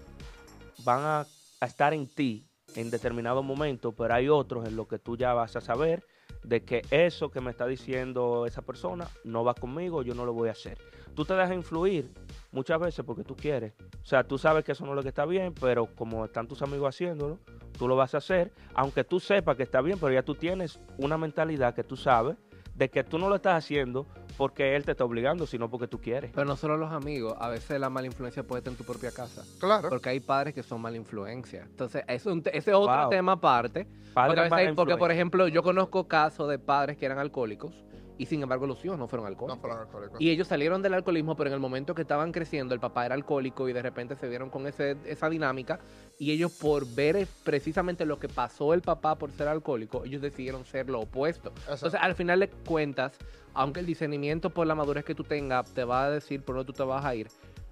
van 0.83 1.01
a, 1.03 1.27
a 1.59 1.65
estar 1.65 1.93
en 1.93 2.07
ti 2.07 2.45
en 2.75 2.91
determinado 2.91 3.41
momento, 3.41 3.93
pero 3.93 4.13
hay 4.13 4.27
otros 4.29 4.67
en 4.67 4.75
los 4.75 4.87
que 4.87 4.99
tú 4.99 5.15
ya 5.17 5.33
vas 5.33 5.55
a 5.55 5.61
saber 5.61 6.05
de 6.43 6.63
que 6.63 6.83
eso 6.91 7.31
que 7.31 7.41
me 7.41 7.49
está 7.51 7.65
diciendo 7.65 8.45
esa 8.45 8.61
persona 8.61 9.07
no 9.23 9.43
va 9.43 9.53
conmigo, 9.55 10.03
yo 10.03 10.13
no 10.13 10.25
lo 10.25 10.33
voy 10.33 10.49
a 10.49 10.51
hacer. 10.51 10.77
Tú 11.15 11.25
te 11.25 11.33
dejas 11.33 11.53
influir 11.53 12.11
muchas 12.51 12.79
veces 12.79 13.05
porque 13.05 13.23
tú 13.23 13.35
quieres. 13.35 13.73
O 14.01 14.05
sea, 14.05 14.23
tú 14.23 14.37
sabes 14.37 14.63
que 14.65 14.73
eso 14.73 14.85
no 14.85 14.91
es 14.91 14.95
lo 14.97 15.01
que 15.03 15.09
está 15.09 15.25
bien, 15.25 15.53
pero 15.59 15.87
como 15.95 16.25
están 16.25 16.47
tus 16.47 16.61
amigos 16.61 16.89
haciéndolo, 16.93 17.39
tú 17.77 17.87
lo 17.87 17.95
vas 17.95 18.13
a 18.13 18.17
hacer, 18.17 18.51
aunque 18.73 19.03
tú 19.03 19.19
sepas 19.19 19.55
que 19.57 19.63
está 19.63 19.81
bien, 19.81 19.97
pero 19.99 20.11
ya 20.13 20.23
tú 20.23 20.35
tienes 20.35 20.79
una 20.97 21.17
mentalidad 21.17 21.73
que 21.73 21.83
tú 21.83 21.95
sabes 21.95 22.37
de 22.75 22.89
que 22.89 23.05
tú 23.05 23.17
no 23.17 23.29
lo 23.29 23.35
estás 23.35 23.55
haciendo 23.63 24.05
porque 24.37 24.75
él 24.75 24.83
te 24.83 24.91
está 24.91 25.05
obligando, 25.05 25.47
sino 25.47 25.69
porque 25.69 25.87
tú 25.87 25.99
quieres. 26.01 26.31
Pero 26.35 26.45
no 26.45 26.57
solo 26.57 26.75
los 26.75 26.91
amigos, 26.91 27.33
a 27.39 27.47
veces 27.47 27.79
la 27.79 27.89
mala 27.89 28.07
influencia 28.07 28.43
puede 28.43 28.59
estar 28.59 28.71
en 28.73 28.77
tu 28.77 28.83
propia 28.83 29.11
casa. 29.11 29.43
Claro. 29.59 29.87
Porque 29.87 30.09
hay 30.09 30.19
padres 30.19 30.53
que 30.53 30.61
son 30.61 30.81
mala 30.81 30.97
influencia. 30.97 31.63
Entonces, 31.69 32.03
es 32.09 32.25
un 32.25 32.39
ese 32.51 32.71
es 32.71 32.75
otro 32.75 32.93
Wow. 33.03 33.09
tema 33.09 33.31
aparte. 33.33 33.87
Padre 34.13 34.27
Porque, 34.27 34.39
a 34.39 34.43
veces 34.43 34.51
mala 34.51 34.69
hay- 34.69 34.75
porque, 34.75 34.97
por 34.97 35.11
ejemplo, 35.11 35.47
yo 35.47 35.63
conozco 35.63 36.09
casos 36.09 36.49
de 36.49 36.59
padres 36.59 36.97
que 36.97 37.05
eran 37.05 37.17
alcohólicos 37.19 37.73
y 38.17 38.25
sin 38.27 38.41
embargo 38.43 38.65
los 38.67 38.83
hijos 38.85 38.97
no 38.97 39.07
fueron 39.07 39.25
No 39.25 39.29
alcohólicos. 39.29 39.59
fueron 39.61 39.79
alcohólicos. 39.79 40.21
Y 40.21 40.29
ellos 40.29 40.47
salieron 40.47 40.81
del 40.81 40.93
alcoholismo, 40.93 41.35
pero 41.35 41.49
en 41.49 41.53
el 41.55 41.59
momento 41.59 41.93
que 41.95 42.01
estaban 42.03 42.31
creciendo, 42.31 42.73
el 42.73 42.79
papá 42.79 43.05
era 43.05 43.15
alcohólico 43.15 43.67
y 43.69 43.73
de 43.73 43.81
repente 43.81 44.15
se 44.15 44.27
vieron 44.29 44.49
con 44.49 44.67
ese, 44.67 44.95
esa 45.05 45.29
dinámica. 45.29 45.79
Y 46.17 46.31
ellos, 46.31 46.51
por 46.53 46.87
ver 46.87 47.27
precisamente 47.43 48.05
lo 48.05 48.19
que 48.19 48.29
pasó 48.29 48.73
el 48.73 48.81
papá 48.81 49.15
por 49.15 49.31
ser 49.31 49.47
alcohólico, 49.47 50.05
ellos 50.05 50.21
decidieron 50.21 50.65
ser 50.65 50.89
lo 50.89 51.01
opuesto. 51.01 51.49
Exacto. 51.49 51.73
Entonces, 51.73 51.99
al 52.01 52.15
final 52.15 52.39
de 52.39 52.49
cuentas, 52.49 53.17
aunque 53.53 53.81
el 53.81 53.85
discernimiento 53.85 54.49
por 54.49 54.65
la 54.67 54.75
madurez 54.75 55.03
que 55.05 55.15
tú 55.15 55.23
tengas 55.23 55.73
te 55.73 55.83
va 55.83 56.05
a 56.05 56.09
decir 56.11 56.41
por 56.43 56.55
dónde 56.55 56.67
tú 56.71 56.73
te 56.73 56.83
vas 56.83 57.03
a 57.03 57.15
ir, 57.15 57.27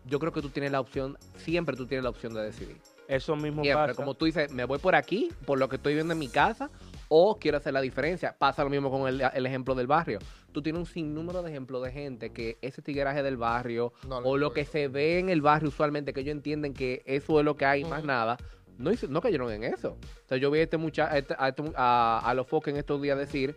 yo 0.06 0.20
creo 0.20 0.34
que 0.34 0.42
tú 0.42 0.50
tienes 0.50 0.72
la 0.72 0.82
opción, 0.82 1.18
siempre 1.38 1.78
tú 1.78 1.86
tienes 1.86 2.04
la 2.04 2.10
opción 2.10 2.34
de 2.34 2.42
decidir. 2.42 2.78
Eso 3.08 3.36
mismo 3.36 3.64
Siempre, 3.64 3.88
pasa. 3.88 3.96
como 3.96 4.14
tú 4.14 4.26
dices, 4.26 4.52
me 4.52 4.66
voy 4.66 4.80
por 4.80 4.96
aquí, 4.96 5.30
por 5.46 5.60
lo 5.60 5.68
que 5.70 5.76
estoy 5.78 5.94
viendo 5.94 6.14
en 6.14 6.20
mi 6.20 6.28
casa, 6.30 6.70
o 7.16 7.38
quiero 7.38 7.58
hacer 7.58 7.74
la 7.74 7.82
diferencia. 7.82 8.36
Pasa 8.40 8.64
lo 8.64 8.72
mismo 8.72 8.90
con 8.90 9.08
el, 9.08 9.22
el 9.22 9.46
ejemplo 9.46 9.76
del 9.76 9.86
barrio. 9.86 10.18
Tú 10.52 10.64
tienes 10.64 10.80
un 10.80 10.86
sinnúmero 10.88 11.44
de 11.44 11.52
ejemplos 11.52 11.84
de 11.84 11.92
gente 11.92 12.32
que 12.32 12.58
ese 12.64 12.82
tigueraje 12.82 13.22
del 13.22 13.38
barrio, 13.38 13.94
No 14.08 14.18
o 14.18 14.36
lo 14.36 14.52
que 14.52 14.66
se 14.66 14.88
ve 14.88 15.20
en 15.20 15.30
el 15.30 15.42
barrio 15.42 15.70
usualmente, 15.70 16.12
que 16.12 16.22
ellos 16.22 16.32
entienden 16.32 16.74
que 16.74 17.04
eso 17.06 17.38
es 17.40 17.46
lo 17.46 17.56
que 17.56 17.66
hay 17.66 17.84
más 17.84 18.04
nada, 18.04 18.38
no, 18.80 18.92
hizo- 18.92 19.08
no 19.08 19.22
cayeron 19.22 19.52
en 19.52 19.64
eso. 19.64 19.92
O 20.26 20.28
sea, 20.28 20.38
yo 20.40 20.50
vi 20.50 20.60
a 20.60 20.64
este 20.64 20.78
mucha, 20.78 21.06
a, 21.12 21.20
este- 21.20 21.36
a, 21.38 21.50
este 21.50 21.64
a- 21.76 22.22
a 22.26 22.34
los 22.34 22.48
foques 22.48 22.74
en 22.74 22.80
estos 22.80 23.00
días 23.00 23.16
decir 23.16 23.56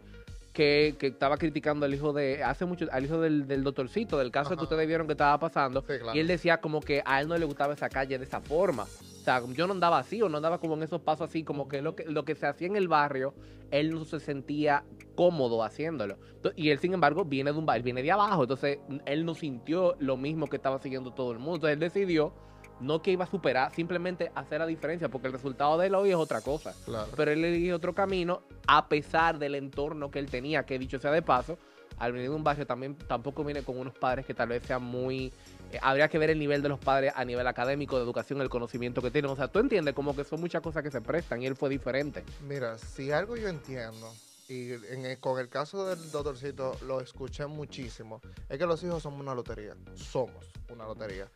que, 0.53 0.95
que 0.99 1.07
estaba 1.07 1.39
criticando 1.39 1.87
al 1.87 1.95
hijo 1.95 2.13
de, 2.13 2.45
hace 2.45 2.67
mucho, 2.67 2.87
al 2.93 3.05
hijo 3.07 3.21
del, 3.23 3.47
del 3.49 3.65
doctorcito, 3.65 4.19
del 4.19 4.31
caso 4.31 4.55
que 4.57 4.65
ustedes 4.65 4.87
vieron 4.87 5.07
que 5.07 5.13
estaba 5.15 5.39
pasando, 5.39 5.81
Sí, 5.81 5.99
claro. 5.99 6.15
y 6.15 6.19
él 6.21 6.27
decía 6.27 6.61
como 6.61 6.81
que 6.83 7.03
a 7.07 7.23
él 7.23 7.29
no 7.29 7.37
le 7.39 7.47
gustaba 7.47 7.73
esa 7.73 7.89
calle 7.89 8.19
de 8.19 8.25
esa 8.25 8.41
forma. 8.43 8.87
Sea, 9.27 9.43
yo 9.55 9.67
no 9.67 9.73
andaba 9.73 9.99
así 9.99 10.23
o 10.23 10.29
no 10.29 10.37
andaba 10.37 10.61
como 10.61 10.75
en 10.75 10.85
esos 10.85 11.01
pasos 11.01 11.29
así, 11.29 11.43
como 11.43 11.67
que 11.67 11.83
lo 11.83 11.97
que, 11.97 12.05
lo 12.05 12.25
que 12.25 12.37
se 12.37 12.47
hacía 12.47 12.69
en 12.69 12.77
el 12.77 12.87
barrio, 12.87 13.35
él 13.73 13.91
no 13.91 14.05
se 14.05 14.21
sentía 14.21 14.85
cómodo 15.17 15.65
haciéndolo. 15.65 16.17
Y 16.55 16.71
él, 16.71 16.79
sin 16.79 16.95
embargo, 16.95 17.25
viene 17.25 17.53
de 17.53 17.59
un 17.59 17.67
ba- 17.67 17.75
él 17.75 17.83
viene 17.83 18.05
de 18.05 18.13
abajo, 18.13 18.43
entonces 18.43 18.79
él 19.05 19.25
no 19.25 19.35
sintió 19.35 19.97
lo 19.99 20.17
mismo 20.17 20.47
que 20.47 20.55
estaba 20.55 20.79
siguiendo 20.79 21.13
todo 21.13 21.33
el 21.33 21.41
mundo. 21.41 21.67
Entonces 21.67 21.73
él 21.75 21.81
decidió 21.81 22.33
no 22.79 23.03
que 23.03 23.11
iba 23.11 23.25
a 23.25 23.27
superar, 23.27 23.75
simplemente 23.75 24.31
hacer 24.37 24.61
la 24.61 24.67
diferencia, 24.67 25.09
porque 25.09 25.27
el 25.27 25.33
resultado 25.33 25.77
de 25.77 25.89
él 25.89 25.97
hoy 25.97 26.11
es 26.11 26.15
otra 26.17 26.41
cosa. 26.41 26.73
Claro. 26.85 27.09
Pero 27.17 27.33
él 27.33 27.45
eligió 27.45 27.75
otro 27.75 27.97
camino 27.97 28.43
a 28.69 28.89
pesar 28.89 29.41
del 29.41 29.57
entorno 29.57 30.09
que 30.13 30.21
él 30.21 30.27
tenía, 30.31 30.65
que 30.65 30.79
dicho 30.79 31.01
sea 31.01 31.11
de 31.11 31.23
paso, 31.23 31.59
al 31.99 32.13
venir 32.13 32.29
de 32.29 32.37
un 32.37 32.45
barrio 32.45 32.65
también 32.65 32.95
tampoco 32.95 33.43
viene 33.43 33.63
con 33.63 33.77
unos 33.77 33.95
padres 33.95 34.25
que 34.25 34.35
tal 34.35 34.51
vez 34.51 34.63
sean 34.63 34.85
muy... 34.85 35.33
eh, 35.73 35.79
habría 35.83 36.09
que 36.09 36.19
ver 36.19 36.31
el 36.31 36.39
nivel 36.39 36.63
de 36.63 36.69
los 36.69 36.79
padres 36.79 37.13
a 37.15 37.25
nivel 37.25 37.47
académico, 37.47 37.97
de 37.97 38.05
educación, 38.05 38.41
el 38.41 38.49
conocimiento 38.49 39.03
que 39.03 39.11
tienen. 39.11 39.31
O 39.31 39.37
sea, 39.37 39.49
tú 39.49 39.59
entiendes 39.59 39.95
como 39.95 40.15
que 40.15 40.25
son 40.25 40.41
muchas 40.41 40.63
cosas 40.63 40.83
que 40.83 40.91
se 40.91 41.01
prestan 41.01 41.43
y 41.43 41.47
él 41.47 41.57
fue 41.57 41.69
diferente. 41.69 42.25
Mira, 42.47 42.79
si 42.79 43.11
algo 43.11 43.37
yo 43.37 43.49
entiendo, 43.49 44.13
y 44.49 44.73
en 44.73 45.05
el- 45.07 45.19
con 45.19 45.41
el 45.41 45.49
caso 45.49 45.87
del 45.87 46.11
doctorcito 46.13 46.77
lo 46.87 47.01
escuché 47.01 47.47
muchísimo, 47.47 48.21
es 48.49 48.59
que 48.59 48.67
los 48.67 48.83
hijos 48.85 49.03
somos 49.03 49.21
una 49.21 49.35
lotería. 49.35 49.75
Somos 49.97 50.47
una 50.69 50.85
lotería. 50.87 51.29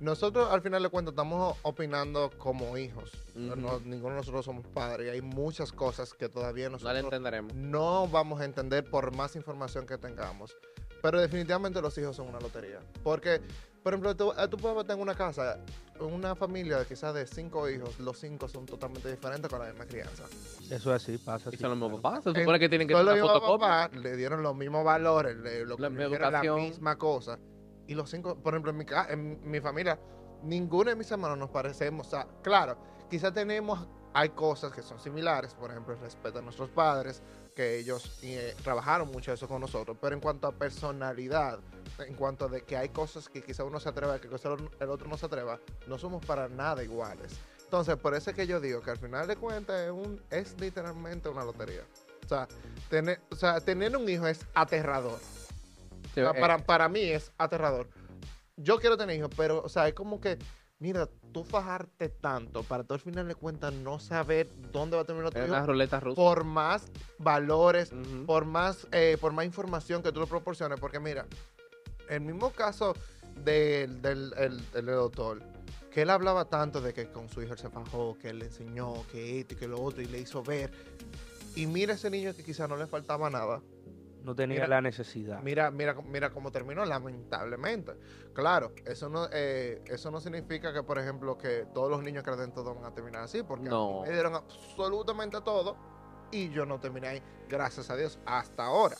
Nosotros 0.00 0.48
al 0.52 0.60
final 0.62 0.82
de 0.82 0.90
cuentas 0.90 1.12
estamos 1.12 1.56
opinando 1.62 2.30
como 2.38 2.76
hijos. 2.76 3.10
No- 3.34 3.80
ninguno 3.80 4.10
de 4.14 4.20
nosotros 4.20 4.44
somos 4.44 4.64
padres 4.66 5.06
y 5.06 5.10
hay 5.10 5.22
muchas 5.22 5.72
cosas 5.72 6.12
que 6.14 6.28
todavía 6.28 6.66
No 6.66 6.72
nosotros 6.72 6.98
entenderemos. 7.04 7.54
no 7.54 8.06
vamos 8.06 8.40
a 8.40 8.44
entender 8.44 8.84
por 8.88 9.16
más 9.16 9.34
información 9.34 9.86
que 9.86 9.98
tengamos. 9.98 10.54
Pero 11.02 11.20
definitivamente 11.20 11.80
los 11.80 11.96
hijos 11.98 12.14
son 12.16 12.28
una 12.28 12.38
lotería. 12.40 12.80
Porque, 13.02 13.40
por 13.88 13.94
ejemplo, 13.94 14.14
tú, 14.14 14.32
eh, 14.38 14.46
tú 14.48 14.58
puedes 14.58 14.86
tener 14.86 15.02
una 15.02 15.14
casa, 15.14 15.58
una 15.98 16.36
familia 16.36 16.84
quizás 16.84 17.14
de 17.14 17.26
cinco 17.26 17.70
hijos, 17.70 17.98
los 17.98 18.18
cinco 18.18 18.46
son 18.46 18.66
totalmente 18.66 19.10
diferentes 19.10 19.50
con 19.50 19.60
la 19.60 19.68
misma 19.68 19.86
crianza. 19.86 20.24
Eso 20.70 20.94
es 20.94 21.02
así, 21.02 21.16
pasa 21.16 21.48
Y 21.50 21.56
son 21.56 21.70
los 21.70 21.78
mismos 21.78 22.02
papás. 22.02 22.24
Se 22.24 22.34
supone 22.34 22.58
que 22.58 22.68
tienen 22.68 22.86
que 22.86 22.94
ser 22.94 23.22
papás 23.22 23.94
le 23.94 24.14
dieron 24.14 24.42
los 24.42 24.54
mismos 24.54 24.84
valores, 24.84 25.38
le, 25.38 25.64
lo, 25.64 25.78
La 25.78 25.88
misma 25.88 26.04
dieron 26.04 26.20
la 26.20 26.28
educación. 26.28 26.60
misma 26.60 26.98
cosa. 26.98 27.38
Y 27.86 27.94
los 27.94 28.10
cinco, 28.10 28.36
por 28.36 28.52
ejemplo, 28.52 28.72
en 28.72 28.76
mi, 28.76 28.84
en 29.08 29.50
mi 29.50 29.60
familia, 29.60 29.98
ninguno 30.42 30.90
de 30.90 30.96
mis 30.96 31.10
hermanos 31.10 31.38
nos 31.38 31.48
parecemos. 31.48 32.08
O 32.08 32.10
sea, 32.10 32.28
claro, 32.42 32.76
quizás 33.08 33.32
tenemos, 33.32 33.88
hay 34.12 34.28
cosas 34.28 34.70
que 34.70 34.82
son 34.82 35.00
similares, 35.00 35.54
por 35.54 35.70
ejemplo, 35.70 35.94
el 35.94 36.00
respeto 36.00 36.40
a 36.40 36.42
nuestros 36.42 36.68
padres, 36.68 37.22
que 37.58 37.76
ellos 37.76 38.16
eh, 38.22 38.54
trabajaron 38.62 39.10
mucho 39.10 39.32
eso 39.32 39.48
con 39.48 39.60
nosotros, 39.60 39.96
pero 40.00 40.14
en 40.14 40.20
cuanto 40.20 40.46
a 40.46 40.52
personalidad, 40.52 41.58
en 41.98 42.14
cuanto 42.14 42.44
a 42.44 42.48
de 42.48 42.62
que 42.62 42.76
hay 42.76 42.90
cosas 42.90 43.28
que 43.28 43.42
quizás 43.42 43.66
uno 43.66 43.80
se 43.80 43.88
atreva, 43.88 44.20
que 44.20 44.28
el 44.28 44.88
otro 44.88 45.08
no 45.08 45.18
se 45.18 45.26
atreva, 45.26 45.58
no 45.88 45.98
somos 45.98 46.24
para 46.24 46.48
nada 46.48 46.84
iguales. 46.84 47.32
Entonces, 47.64 47.96
por 47.96 48.14
eso 48.14 48.30
es 48.30 48.36
que 48.36 48.46
yo 48.46 48.60
digo 48.60 48.80
que 48.80 48.92
al 48.92 48.98
final 48.98 49.26
de 49.26 49.34
cuentas 49.34 49.80
es, 49.80 49.90
un, 49.90 50.22
es 50.30 50.54
literalmente 50.60 51.28
una 51.28 51.44
lotería. 51.44 51.82
O 52.24 52.28
sea, 52.28 52.46
tener, 52.88 53.20
o 53.28 53.34
sea, 53.34 53.60
tener 53.60 53.96
un 53.96 54.08
hijo 54.08 54.28
es 54.28 54.46
aterrador. 54.54 55.18
Sí, 56.14 56.20
O 56.20 56.30
sea, 56.30 56.38
eh, 56.38 56.40
para, 56.40 56.58
para 56.58 56.88
mí 56.88 57.00
es 57.00 57.32
aterrador. 57.38 57.88
Yo 58.56 58.78
quiero 58.78 58.96
tener 58.96 59.16
hijos, 59.16 59.32
pero, 59.36 59.62
o 59.64 59.68
sea, 59.68 59.88
es 59.88 59.94
como 59.94 60.20
que, 60.20 60.38
mira, 60.78 61.08
tú 61.32 61.44
fajarte 61.44 62.08
tanto 62.08 62.62
para 62.62 62.84
tú 62.84 62.94
al 62.94 63.00
final 63.00 63.26
de 63.28 63.34
cuentas 63.34 63.72
no 63.72 63.98
saber 63.98 64.48
dónde 64.72 64.96
va 64.96 65.02
a 65.02 65.04
terminar 65.04 65.32
tu 65.32 65.38
hijo, 65.38 65.48
una 65.48 65.66
ruleta 65.66 66.00
rusa. 66.00 66.16
por 66.16 66.44
más 66.44 66.86
valores, 67.18 67.90
por 68.26 68.44
más, 68.44 68.86
eh, 68.92 69.16
por 69.20 69.32
más 69.32 69.44
información 69.44 70.02
que 70.02 70.12
tú 70.12 70.20
le 70.20 70.26
proporciones, 70.26 70.78
porque 70.80 71.00
mira, 71.00 71.26
el 72.08 72.20
mismo 72.20 72.50
caso 72.50 72.94
del, 73.44 74.00
del, 74.02 74.32
el- 74.36 74.86
doctor, 74.86 75.42
que 75.92 76.02
él 76.02 76.10
hablaba 76.10 76.44
tanto 76.46 76.80
de 76.80 76.92
que 76.94 77.10
con 77.10 77.28
su 77.28 77.42
hijo 77.42 77.52
él 77.54 77.58
se 77.58 77.70
fajó, 77.70 78.16
que 78.18 78.28
él 78.30 78.38
le 78.40 78.46
enseñó, 78.46 78.94
que 79.10 79.40
esto 79.40 79.54
y 79.54 79.56
que 79.56 79.68
lo 79.68 79.80
otro, 79.82 80.02
y 80.02 80.06
le 80.06 80.20
hizo 80.20 80.42
ver. 80.42 80.70
Y 81.56 81.66
mira 81.66 81.94
ese 81.94 82.08
niño 82.10 82.34
que 82.34 82.44
quizás 82.44 82.68
no 82.68 82.76
le 82.76 82.86
faltaba 82.86 83.28
nada. 83.30 83.60
No 84.28 84.34
tenía 84.34 84.56
Mira, 84.56 84.68
la 84.68 84.82
necesidad. 84.82 85.40
Mira, 85.40 85.70
mira, 85.70 85.94
mira 85.94 86.28
cómo 86.28 86.52
terminó, 86.52 86.84
lamentablemente. 86.84 87.92
Claro, 88.34 88.74
eso 88.84 89.08
no, 89.08 89.26
eh, 89.32 89.82
eso 89.86 90.10
no 90.10 90.20
significa 90.20 90.70
que, 90.70 90.82
por 90.82 90.98
ejemplo, 90.98 91.38
que 91.38 91.66
todos 91.72 91.90
los 91.90 92.02
niños 92.02 92.22
que 92.22 92.30
dentro 92.32 92.62
van 92.74 92.84
a 92.84 92.94
terminar 92.94 93.22
así, 93.22 93.42
porque 93.42 93.68
a 93.68 93.70
mí 93.70 93.74
No. 93.74 94.02
me 94.02 94.10
dieron 94.10 94.34
absolutamente 94.34 95.40
todo 95.40 95.78
y 96.30 96.50
yo 96.50 96.66
no 96.66 96.78
terminé 96.78 97.08
ahí, 97.08 97.22
gracias 97.48 97.88
a 97.88 97.96
Dios, 97.96 98.18
hasta 98.26 98.66
ahora. 98.66 98.98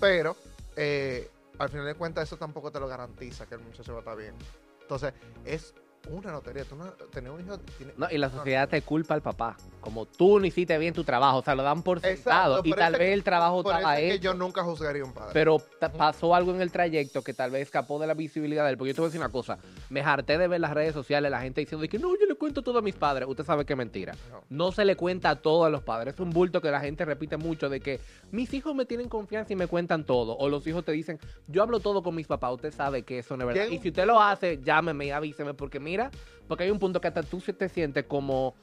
Pero, 0.00 0.34
eh, 0.76 1.30
al 1.58 1.68
final 1.68 1.84
de 1.84 1.94
cuentas, 1.94 2.24
eso 2.26 2.38
tampoco 2.38 2.72
te 2.72 2.80
lo 2.80 2.88
garantiza 2.88 3.44
que 3.44 3.56
el 3.56 3.60
muchacho 3.60 3.92
va 3.92 3.98
a 3.98 4.00
estar 4.00 4.16
bien. 4.16 4.34
Entonces, 4.80 5.12
es 5.44 5.74
una 6.08 6.32
lotería. 6.32 6.64
Tú 6.64 6.76
no, 6.76 6.84
tener 7.12 7.30
un 7.30 7.40
hijo 7.40 7.58
tiene- 7.78 7.92
No, 7.96 8.06
y 8.10 8.18
la 8.18 8.30
sociedad 8.30 8.68
te 8.68 8.82
culpa 8.82 9.14
al 9.14 9.22
papá. 9.22 9.56
Como 9.80 10.06
tú 10.06 10.38
no 10.40 10.46
hiciste 10.46 10.76
bien 10.78 10.94
tu 10.94 11.04
trabajo, 11.04 11.38
o 11.38 11.42
sea, 11.42 11.54
lo 11.54 11.62
dan 11.62 11.82
por 11.82 12.00
sentado. 12.00 12.60
y 12.64 12.72
tal 12.72 12.92
vez 12.92 13.00
que- 13.00 13.12
el 13.12 13.22
trabajo 13.24 13.60
estaba 13.60 13.98
es 13.98 14.00
que 14.00 14.14
hecho. 14.14 14.22
yo 14.24 14.34
nunca 14.34 14.62
juzgaría 14.64 15.02
a 15.02 15.06
un 15.06 15.12
padre. 15.12 15.30
Pero 15.32 15.58
pasó 15.96 16.34
algo 16.34 16.54
en 16.54 16.60
el 16.62 16.70
trayecto 16.72 17.22
que 17.22 17.34
tal 17.34 17.50
vez 17.50 17.62
escapó 17.62 17.98
de 17.98 18.06
la 18.06 18.14
visibilidad 18.14 18.64
de 18.64 18.70
él. 18.70 18.78
Porque 18.78 18.90
yo 18.90 18.94
te 18.94 19.00
voy 19.00 19.06
a 19.06 19.10
decir 19.10 19.20
una 19.20 19.30
cosa. 19.32 19.58
Me 19.94 20.00
harté 20.00 20.38
de 20.38 20.48
ver 20.48 20.60
las 20.60 20.74
redes 20.74 20.92
sociales, 20.92 21.30
la 21.30 21.40
gente 21.40 21.60
diciendo 21.60 21.86
que 21.86 22.00
no, 22.00 22.18
yo 22.18 22.26
le 22.26 22.34
cuento 22.34 22.62
todo 22.62 22.80
a 22.80 22.82
mis 22.82 22.96
padres. 22.96 23.28
Usted 23.28 23.44
sabe 23.44 23.64
que 23.64 23.74
es 23.74 23.76
mentira. 23.76 24.16
No. 24.28 24.42
No 24.48 24.72
se 24.72 24.84
le 24.84 24.96
cuenta 24.96 25.30
a 25.30 25.36
todos 25.36 25.70
los 25.70 25.84
padres. 25.84 26.14
Es 26.14 26.20
un 26.20 26.30
bulto 26.30 26.60
que 26.60 26.68
la 26.68 26.80
gente 26.80 27.04
repite 27.04 27.36
mucho 27.36 27.68
de 27.68 27.78
que 27.78 28.00
mis 28.32 28.52
hijos 28.54 28.74
me 28.74 28.86
tienen 28.86 29.08
confianza 29.08 29.52
y 29.52 29.56
me 29.56 29.68
cuentan 29.68 30.02
todo. 30.02 30.36
O 30.36 30.48
los 30.48 30.66
hijos 30.66 30.84
te 30.84 30.90
dicen, 30.90 31.20
yo 31.46 31.62
hablo 31.62 31.78
todo 31.78 32.02
con 32.02 32.16
mis 32.16 32.26
papás. 32.26 32.54
Usted 32.54 32.72
sabe 32.72 33.04
que 33.04 33.20
eso 33.20 33.36
no 33.36 33.48
es 33.48 33.54
verdad. 33.54 33.70
Y 33.70 33.78
si 33.78 33.90
usted 33.90 34.04
lo 34.04 34.20
hace, 34.20 34.58
llámeme 34.60 35.06
y 35.06 35.10
avíseme. 35.10 35.54
Porque 35.54 35.78
mira, 35.78 36.10
porque 36.48 36.64
hay 36.64 36.72
un 36.72 36.80
punto 36.80 37.00
que 37.00 37.06
hasta 37.06 37.22
tú 37.22 37.40
se 37.40 37.52
te 37.52 37.68
sientes 37.68 38.04
como 38.06 38.56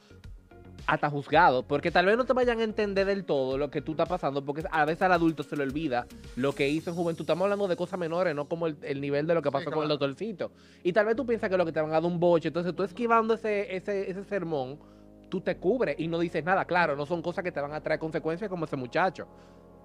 hasta 0.86 1.10
juzgado, 1.10 1.62
porque 1.62 1.90
tal 1.90 2.06
vez 2.06 2.16
no 2.16 2.24
te 2.24 2.32
vayan 2.32 2.60
a 2.60 2.64
entender 2.64 3.06
del 3.06 3.24
todo 3.24 3.56
lo 3.58 3.70
que 3.70 3.80
tú 3.80 3.92
estás 3.92 4.08
pasando, 4.08 4.44
porque 4.44 4.64
a 4.70 4.84
veces 4.84 5.02
al 5.02 5.12
adulto 5.12 5.42
se 5.42 5.56
le 5.56 5.62
olvida 5.62 6.06
lo 6.36 6.54
que 6.54 6.68
hizo 6.68 6.90
en 6.90 6.96
juventud. 6.96 7.22
Estamos 7.22 7.44
hablando 7.44 7.68
de 7.68 7.76
cosas 7.76 7.98
menores, 7.98 8.34
no 8.34 8.48
como 8.48 8.66
el, 8.66 8.76
el 8.82 9.00
nivel 9.00 9.26
de 9.26 9.34
lo 9.34 9.42
que 9.42 9.48
Sí, 9.48 9.52
pasó 9.52 9.70
con 9.70 9.82
el 9.82 9.88
doctorcito. 9.88 10.50
Y 10.82 10.92
tal 10.92 11.06
vez 11.06 11.16
tú 11.16 11.26
piensas 11.26 11.48
que 11.50 11.56
lo 11.56 11.64
que 11.64 11.72
te 11.72 11.80
van 11.80 11.90
a 11.90 11.94
dar 11.94 12.04
un 12.04 12.18
boche, 12.18 12.48
entonces 12.48 12.74
tú 12.74 12.82
esquivando 12.82 13.34
ese, 13.34 13.74
ese, 13.76 14.10
ese 14.10 14.24
sermón, 14.24 14.78
tú 15.28 15.40
te 15.40 15.56
cubres 15.56 15.96
y 15.98 16.08
no 16.08 16.18
dices 16.18 16.44
nada. 16.44 16.64
Claro, 16.64 16.96
no 16.96 17.06
son 17.06 17.22
cosas 17.22 17.42
que 17.44 17.52
te 17.52 17.60
van 17.60 17.72
a 17.72 17.80
traer 17.80 18.00
consecuencias 18.00 18.50
como 18.50 18.64
ese 18.64 18.76
muchacho. 18.76 19.26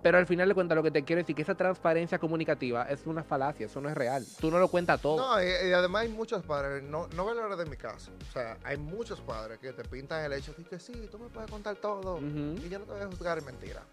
Pero 0.08 0.20
al 0.20 0.26
final 0.26 0.48
de 0.48 0.54
cuentas 0.56 0.74
lo 0.78 0.84
que 0.84 0.92
te 0.92 1.04
quiero 1.04 1.22
decir 1.22 1.36
que 1.36 1.42
esa 1.42 1.54
transparencia 1.56 2.18
comunicativa 2.18 2.84
es 2.84 3.06
una 3.08 3.26
falacia, 3.26 3.66
eso 3.66 3.82
no 3.82 3.90
es 3.90 3.96
real. 3.96 4.26
Tú 4.40 4.50
no 4.50 4.58
lo 4.58 4.70
cuentas 4.70 5.02
todo. 5.02 5.18
No, 5.18 5.44
y, 5.44 5.48
y 5.70 5.74
además 5.74 6.04
hay 6.04 6.08
muchos 6.08 6.44
padres, 6.46 6.82
no, 6.82 7.10
no 7.14 7.26
voy 7.26 7.38
a 7.38 7.44
hablar 7.44 7.58
de 7.60 7.66
mi 7.66 7.76
caso, 7.76 8.10
o 8.30 8.32
sea, 8.32 8.58
hay 8.64 8.78
muchos 8.78 9.20
padres 9.20 9.60
que 9.60 9.74
te 9.74 9.84
pintan 9.84 10.24
el 10.24 10.32
hecho 10.32 10.54
de 10.58 10.64
que 10.64 10.80
sí, 10.80 10.94
tú 11.12 11.20
me 11.20 11.28
puedes 11.28 11.52
contar 11.52 11.76
todo 11.76 12.20
y 12.22 12.70
yo 12.70 12.80
no 12.80 12.86
te 12.86 12.94
voy 12.94 13.02
a 13.02 13.08
juzgar, 13.08 13.38
es 13.38 13.44
mentira. 13.46 13.84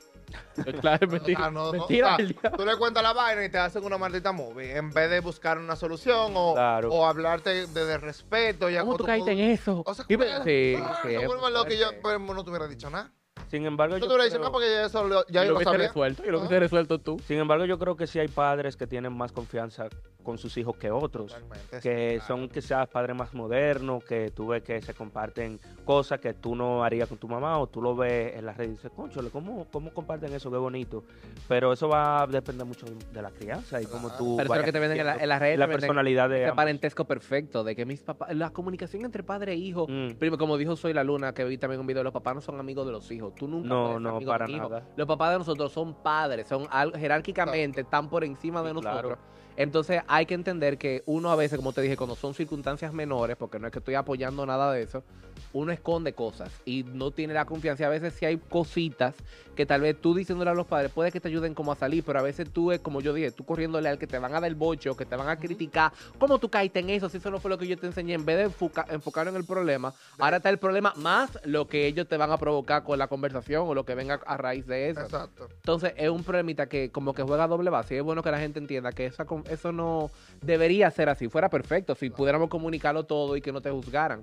Claro, 0.81 1.09
O 1.09 1.11
mentira. 1.11 1.41
sea, 1.41 1.51
no- 1.51 1.65
no, 1.67 1.73
mentira 1.73 2.07
o 2.07 2.11
sea, 2.11 2.17
del 2.19 2.29
diablo. 2.29 2.59
Tú 2.59 2.65
le 2.65 2.77
cuentas 2.77 3.03
la 3.03 3.13
vaina 3.13 3.45
y 3.45 3.49
te 3.49 3.59
hacen 3.59 3.85
una 3.85 3.99
maldita 3.99 4.31
movie, 4.31 4.77
en 4.77 4.91
vez 4.93 5.11
de 5.11 5.19
buscar 5.19 5.59
una 5.59 5.75
solución 5.75 6.33
o, 6.37 6.55
Claro. 6.55 6.91
o 6.93 7.07
hablarte 7.07 7.67
de, 7.67 7.85
de 7.85 7.99
respeto. 7.99 8.71
Ya 8.71 8.83
¿Cómo 8.83 8.97
tú 8.97 9.05
caíste 9.05 9.33
en 9.33 9.41
eso? 9.41 9.83
O 9.85 9.95
sea, 9.95 10.05
Y 10.09 10.15
¿cómo 10.15 10.25
me- 10.27 10.31
era? 10.33 10.45
sí, 10.45 10.77
Ah, 10.81 11.01
sí, 11.03 11.17
vuelve 11.27 11.51
loco 11.51 11.73
y 11.73 11.79
yo 11.79 11.89
pues, 12.01 12.21
no 12.21 12.45
te 12.45 12.51
hubiera 12.51 12.69
dicho 12.69 12.89
nada. 12.89 13.11
Sin 13.51 13.67
embargo, 13.67 13.97
Yo 13.97 14.01
yo 14.03 14.07
te 14.09 14.15
hubiera 14.15 14.25
dicho 14.25 14.35
creo- 14.37 14.41
nada 14.43 14.53
porque 14.53 14.71
ya, 14.71 14.85
eso 14.87 15.05
lo, 15.07 15.27
ya 15.27 15.31
y 15.31 15.33
yo 15.35 15.41
lo 15.43 15.49
lo 15.51 15.55
hubiese 15.57 15.71
sabía. 15.73 15.87
resuelto, 15.89 16.23
y 16.25 16.27
lo 16.31 16.37
Ajá. 16.39 16.47
hubiese 16.47 16.61
resuelto 16.61 16.99
tú. 16.99 17.19
Sin 17.27 17.39
embargo, 17.39 17.65
yo 17.65 17.79
creo 17.79 17.97
que 17.97 18.07
sí 18.07 18.19
hay 18.19 18.29
padres 18.29 18.77
que 18.77 18.87
tienen 18.87 19.13
más 19.13 19.33
confianza 19.33 19.89
con 20.25 20.39
sus 20.39 20.57
hijos 20.57 20.77
que 20.77 20.91
otros. 20.91 21.27
Totalmente, 21.33 21.81
sí, 21.81 21.89
que 21.89 22.15
claro. 22.17 22.27
son 22.27 22.49
quizás 22.49 22.89
padres 22.89 23.15
más 23.17 23.33
modernos, 23.35 24.03
que 24.03 24.31
tú 24.33 24.49
ves 24.49 24.63
que 24.63 24.83
se 24.83 24.95
comparten 24.95 25.61
cosas 25.85 26.19
que 26.19 26.35
tú 26.35 26.57
no 26.57 26.83
harías 26.83 27.09
con 27.09 27.19
tu 27.19 27.29
mamá 27.29 27.59
o 27.59 27.69
tú 27.69 27.81
lo 27.81 27.95
ves 27.95 28.35
en 28.37 28.47
las 28.47 28.57
redes 28.57 28.71
y 28.71 28.75
dices, 28.75 28.91
conchole, 28.91 29.31
¿cómo, 29.31 29.67
¿cómo 29.71 29.93
comparten 29.93 30.33
eso? 30.33 30.51
Qué 30.51 30.57
bonito. 30.57 31.05
Pero 31.47 31.73
eso 31.73 31.89
va 31.89 32.23
a 32.23 32.27
depender 32.27 32.67
mucho 32.67 32.87
de 33.13 33.23
la 33.23 33.31
crianza 33.31 33.81
y 33.81 33.87
cómo 33.87 34.09
tú 34.17 34.37
Pero 34.37 34.43
eso 34.43 34.43
es 34.43 34.49
lo 34.49 34.49
vayas 34.51 34.65
que 34.65 34.73
te 34.73 34.79
venden 34.81 34.99
en, 35.01 35.07
la- 35.07 35.17
en 35.17 35.29
las 35.29 35.39
redes. 35.41 35.59
la 35.59 35.69
personalidad 35.69 36.29
de 36.29 36.37
Ese 36.37 36.45
ambos. 36.47 36.57
parentesco 36.57 37.05
perfecto, 37.05 37.63
de 37.63 37.77
que 37.77 37.85
mis 37.85 38.01
papás, 38.03 38.35
la 38.35 38.51
comunicación 38.51 39.05
entre 39.05 39.23
padre 39.23 39.53
e 39.53 39.57
hijo, 39.57 39.87
Mm. 39.87 40.15
primero, 40.15 40.39
como 40.39 40.57
dijo 40.57 40.75
Soy 40.75 40.95
la 40.95 41.05
Luna, 41.05 41.35
que 41.35 41.45
vi 41.45 41.59
también 41.59 41.81
un 41.81 41.87
video, 41.87 42.03
los 42.03 42.13
papás 42.13 42.35
no 42.35 42.41
son 42.41 42.59
amigos 42.59 42.87
de 42.87 42.93
los 42.93 43.11
hijos. 43.11 43.35
Tú 43.35 43.47
nunca 43.47 43.69
No, 43.69 44.01
no, 44.01 44.17
amigo 44.17 44.33
de 44.33 44.39
para 44.39 44.51
hijo. 44.51 44.69
nada. 44.71 44.89
Los 44.97 45.07
papás 45.07 45.33
de 45.33 45.39
nosotros 45.39 45.71
son 45.71 45.95
padres, 46.03 46.49
son 46.49 46.67
jerárquicamente, 46.99 47.83
están 47.83 48.09
por 48.09 48.25
encima 48.25 48.63
de 48.63 48.71
Sí, 48.71 48.75
nosotros. 48.75 49.15
claro. 49.17 49.19
Entonces 49.57 50.03
hay 50.09 50.27
que 50.27 50.35
entender 50.35 50.79
que 50.79 51.03
uno 51.07 51.31
a 51.31 51.37
veces, 51.37 51.59
como 51.59 51.73
te 51.73 51.81
dije, 51.81 51.97
cuando 51.97 52.17
son 52.17 52.35
circunstancias 52.35 52.93
menores, 52.93 53.37
porque 53.37 53.59
no 53.59 53.67
es 53.67 53.73
que 53.73 53.79
estoy 53.79 53.95
apoyando 53.95 54.45
nada 54.47 54.73
de 54.73 54.83
eso, 54.83 55.05
uno 55.53 55.73
esconde 55.73 56.13
cosas 56.13 56.51
y 56.65 56.85
no 56.85 57.11
tiene 57.11 57.35
la 57.35 57.45
confianza. 57.45 57.85
Y 57.85 57.87
a 57.87 57.91
veces 57.91 58.15
sí 58.15 58.25
hay 58.25 58.37
cositas 58.39 59.15
que 59.55 59.67
tal 59.67 59.83
vez 59.83 60.01
tú 60.01 60.15
diciéndole 60.15 60.51
a 60.51 60.55
los 60.55 60.67
padres 60.67 60.91
puede 60.91 61.13
que 61.13 61.21
te 61.21 61.29
ayuden 61.29 61.55
como 61.55 61.71
a 61.71 61.77
salir, 61.77 62.03
pero 62.05 62.19
a 62.19 62.23
veces 62.23 62.51
tú 62.51 62.73
es 62.73 62.81
como 62.81 63.01
yo 63.01 63.13
dije, 63.13 63.31
tú 63.31 63.45
corriéndole 63.45 63.89
al 63.89 63.99
que 63.99 64.07
te 64.09 64.19
van 64.19 64.33
a 64.35 64.41
dar 64.41 64.49
el 64.49 64.57
bocho, 64.57 64.97
que 64.97 65.07
te 65.07 65.15
van 65.15 65.29
a 65.29 65.37
criticar, 65.39 65.93
¿cómo 66.19 66.39
tú 66.39 66.49
caíste 66.49 66.81
en 66.81 66.91
eso? 66.91 67.09
Si 67.09 67.19
eso 67.19 67.31
no 67.31 67.39
fue 67.39 67.51
lo 67.51 67.59
que 67.59 67.69
yo 67.69 67.79
te 67.79 67.87
enseñé, 67.87 68.15
en 68.15 68.25
vez 68.25 68.37
de 68.37 68.45
enfoca- 68.45 68.87
enfocar 68.91 69.29
en 69.29 69.37
el 69.37 69.45
problema, 69.45 69.95
ahora 70.19 70.39
está 70.39 70.51
el 70.51 70.59
problema 70.59 70.93
más 70.97 71.39
lo 71.45 71.69
que 71.69 71.87
ellos 71.87 72.09
te 72.09 72.17
van 72.17 72.33
a 72.33 72.37
provocar 72.39 72.83
con 72.83 72.99
la 72.99 73.07
conversación 73.07 73.69
o 73.69 73.75
lo 73.75 73.85
que 73.85 73.95
venga 73.95 74.21
a 74.27 74.37
raíz 74.37 74.67
de 74.67 74.91
eso. 74.91 75.03
Exacto. 75.03 75.49
Entonces 75.57 75.95
es 75.97 76.09
un 76.11 76.25
problemita 76.25 76.67
que 76.67 76.91
como 76.91 77.15
que 77.15 77.23
juega 77.23 77.47
doble 77.47 77.71
base 77.71 77.95
y 77.95 77.99
es 77.99 78.03
bueno 78.03 78.23
que 78.23 78.31
la 78.31 78.39
gente 78.41 78.59
entienda 78.59 78.91
que 78.93 79.07
esa, 79.07 79.25
eso 79.49 79.73
no 79.73 80.11
debería 80.43 80.91
ser 80.91 81.09
así. 81.09 81.29
Fuera 81.29 81.49
perfecto 81.49 81.95
si 81.95 82.11
pudiéramos 82.11 82.49
comunicarlo 82.49 83.05
todo 83.05 83.37
y 83.37 83.41
que 83.41 83.53
no 83.53 83.61
te 83.61 83.71
juzgaran. 83.71 84.23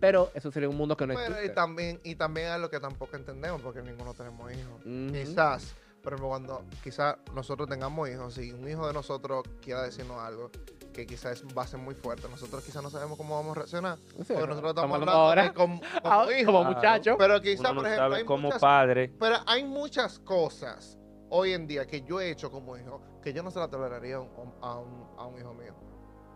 Pero 0.00 0.30
eso 0.34 0.50
sería 0.50 0.68
un 0.68 0.76
mundo 0.76 0.96
que 0.96 1.06
no 1.06 1.14
Pero 1.14 1.30
y 1.30 1.32
existe. 1.34 1.54
también, 1.54 2.00
y 2.04 2.14
también 2.14 2.52
es 2.52 2.60
lo 2.60 2.70
que 2.70 2.80
tampoco 2.80 3.16
entendemos 3.16 3.60
porque 3.62 3.82
ninguno 3.82 4.14
tenemos 4.14 4.50
hijos. 4.52 4.82
Quizás 5.12 5.74
por 6.02 6.14
ejemplo, 6.14 6.28
cuando 6.30 6.64
quizá 6.82 7.18
nosotros 7.34 7.68
tengamos 7.68 8.08
hijos, 8.08 8.32
si 8.32 8.52
un 8.52 8.66
hijo 8.66 8.86
de 8.86 8.94
nosotros 8.94 9.44
quiera 9.60 9.82
decirnos 9.82 10.18
algo 10.18 10.50
que 10.94 11.04
quizás 11.06 11.44
va 11.56 11.64
a 11.64 11.66
ser 11.66 11.78
muy 11.78 11.94
fuerte, 11.94 12.26
nosotros 12.30 12.64
quizás 12.64 12.82
no 12.82 12.88
sabemos 12.88 13.18
cómo 13.18 13.36
vamos 13.36 13.52
a 13.54 13.60
reaccionar. 13.60 13.98
Sí, 13.98 14.32
Porque 14.32 14.46
nosotros 14.46 14.70
estamos 14.70 14.94
hablando 14.94 15.12
ahora 15.12 15.52
como, 15.52 15.78
como 15.80 15.90
Ah, 16.04 16.26
como 16.46 16.64
muchacho. 16.64 17.16
Pero 17.18 17.38
quizá, 17.42 17.60
Uno 17.60 17.74
no 17.74 17.80
por 17.82 17.90
ejemplo, 17.90 18.16
hay 18.16 18.24
como 18.24 18.42
muchas, 18.44 18.60
padre. 18.62 19.12
pero 19.20 19.36
hay 19.46 19.62
muchas 19.64 20.18
cosas 20.20 20.96
hoy 21.28 21.52
en 21.52 21.66
día 21.66 21.86
que 21.86 22.00
yo 22.00 22.18
he 22.18 22.30
hecho 22.30 22.50
como 22.50 22.78
hijo 22.78 23.02
que 23.22 23.34
yo 23.34 23.42
no 23.42 23.50
se 23.50 23.58
la 23.58 23.68
toleraría 23.68 24.16
a 24.16 24.20
un, 24.20 24.54
a 24.62 24.76
un- 24.78 25.06
a 25.18 25.26
un 25.26 25.38
hijo 25.38 25.52
mío. 25.52 25.74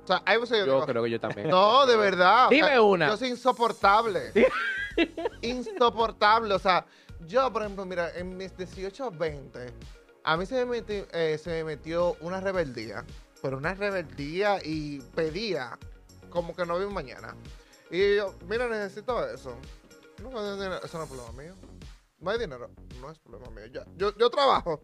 O 0.05 0.07
sea, 0.07 0.23
hay 0.27 0.39
veces 0.39 0.59
yo 0.59 0.65
digo, 0.65 0.85
creo 0.87 1.03
que 1.03 1.11
yo 1.11 1.21
también. 1.21 1.49
no, 1.51 1.87
de 1.87 1.97
verdad. 1.97 2.47
o 2.47 2.51
Dime 2.51 2.69
sea, 2.69 2.83
una. 2.83 3.09
Yo 3.09 3.17
soy 3.17 3.29
insoportable. 3.31 4.33
insoportable. 5.43 6.55
O 6.55 6.59
sea, 6.59 6.85
yo, 7.27 7.53
por 7.53 7.63
ejemplo, 7.63 7.85
mira, 7.85 8.11
en 8.17 8.37
mis 8.37 8.57
18, 8.57 9.11
20, 9.11 9.67
a 10.25 10.37
mí 10.37 10.47
se 10.47 10.65
me, 10.65 10.79
meti- 10.81 11.07
eh, 11.13 11.39
se 11.43 11.51
me 11.51 11.65
metió 11.65 12.17
una 12.21 12.41
rebeldía. 12.41 13.05
Pero 13.43 13.59
una 13.59 13.75
rebeldía 13.75 14.59
y 14.65 15.01
pedía 15.15 15.79
como 16.31 16.55
que 16.55 16.65
no 16.65 16.79
vi 16.79 16.85
un 16.85 16.95
mañana. 16.95 17.35
Y 17.91 18.17
yo, 18.17 18.35
mira, 18.49 18.69
necesito 18.69 19.27
eso. 19.29 19.57
No, 20.23 20.31
eso 20.31 20.99
no 20.99 21.05
es 21.05 21.11
problema 21.11 21.33
mío. 21.33 21.55
No 22.21 22.31
hay 22.31 22.39
dinero. 22.39 22.71
No 23.01 23.11
es 23.11 23.19
problema 23.19 23.51
mío. 23.51 23.67
Yo, 23.67 23.83
yo, 23.97 24.17
yo 24.17 24.31
trabajo. 24.31 24.81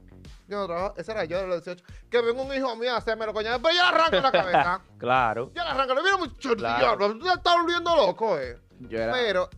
Yo 0.46 0.58
no 0.58 0.66
trabajo. 0.66 0.94
Ese 0.96 1.12
era 1.12 1.24
yo 1.24 1.38
de 1.40 1.46
los 1.46 1.64
18. 1.64 1.84
Que 2.10 2.20
venga 2.20 2.42
un 2.42 2.52
hijo 2.54 2.76
mío 2.76 2.92
a 2.92 2.98
hacerme 2.98 3.24
lo 3.26 3.32
coño. 3.32 3.48
Pero 3.62 3.74
yo 3.74 3.82
le 3.82 3.88
arranco 3.88 4.16
la 4.20 4.32
cabeza. 4.32 4.80
Claro. 4.98 5.50
Yo 5.54 5.62
le 5.62 5.68
arranco. 5.70 5.94
Le 5.94 6.02
mira 6.02 6.16
mucho 6.18 6.54
Claro. 6.56 6.78
diablo. 6.78 7.12
Tú 7.18 7.24
te 7.24 7.32
estás 7.32 7.54
volviendo 7.56 7.96
loco, 7.96 8.38
eh. 8.38 8.58
Yo 8.80 8.98
era. 8.98 9.12
Pero 9.12 9.48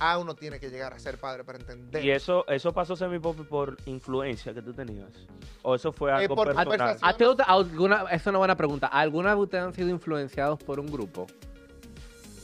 a 0.00 0.18
uno 0.18 0.34
tiene 0.34 0.58
que 0.58 0.70
llegar 0.70 0.92
a 0.94 0.98
ser 0.98 1.18
padre 1.18 1.44
para 1.44 1.58
entender. 1.58 2.02
Y 2.04 2.10
eso, 2.10 2.44
eso 2.48 2.72
pasó 2.72 2.96
semi 2.96 3.18
popi 3.18 3.42
por 3.42 3.76
influencia 3.84 4.52
que 4.54 4.62
tú 4.62 4.72
tenías. 4.72 5.10
O 5.62 5.74
eso 5.74 5.92
fue 5.92 6.10
algo 6.10 6.32
Eh, 6.32 6.36
por 6.36 6.46
personal. 6.54 6.96
¿A 7.02 7.12
ti 7.16 7.24
usted- 7.26 7.44
alguna, 7.46 8.04
es 8.10 8.26
una 8.26 8.38
buena 8.38 8.56
pregunta. 8.56 8.86
¿Alguna 8.86 9.34
de 9.34 9.40
ustedes 9.42 9.64
han 9.64 9.74
sido 9.74 9.90
influenciados 9.90 10.58
por 10.64 10.80
un 10.80 10.86
grupo? 10.86 11.26